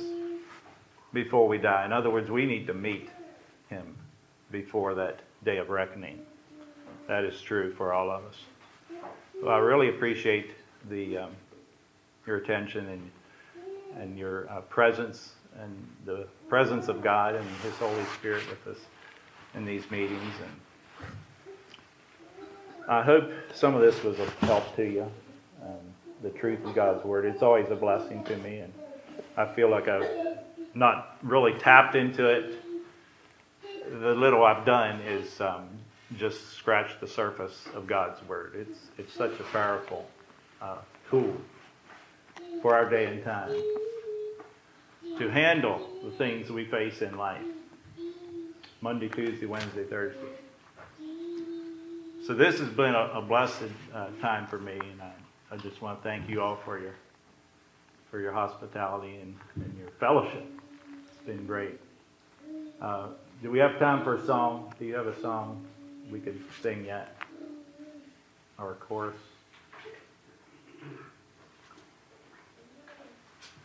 [1.13, 1.85] before we die.
[1.85, 3.11] In other words, we need to meet
[3.69, 3.97] Him
[4.53, 6.21] before that day of reckoning.
[7.09, 8.37] That is true for all of us.
[9.43, 10.53] Well, I really appreciate
[10.89, 11.31] the um,
[12.27, 13.11] your attention and
[14.01, 18.83] and your uh, presence and the presence of God and His Holy Spirit with us
[19.55, 20.33] in these meetings.
[20.41, 20.61] And
[22.89, 25.11] I hope some of this was of help to you.
[25.63, 25.79] Um,
[26.23, 27.25] the truth of God's Word.
[27.25, 28.73] It's always a blessing to me, and
[29.37, 30.39] I feel like I've
[30.75, 32.63] not really tapped into it.
[33.91, 35.69] The little I've done is um,
[36.19, 38.53] just scratch the surface of God's Word.
[38.55, 40.07] It's, it's such a powerful
[40.61, 40.79] uh,
[41.11, 41.35] tool
[42.61, 43.51] for our day and time
[45.19, 47.43] to handle the things we face in life
[48.81, 50.44] Monday, Tuesday, Wednesday, Thursday.
[52.27, 55.13] So this has been a, a blessed uh, time for me, and I,
[55.51, 56.95] I just want to thank you all for your
[58.11, 60.47] for your hospitality and, and your fellowship.
[61.07, 61.79] It's been great.
[62.81, 63.09] Uh,
[63.43, 64.73] do we have time for a song?
[64.79, 65.67] Do you have a song
[66.11, 67.15] we could sing yet?
[68.59, 69.17] Or a chorus?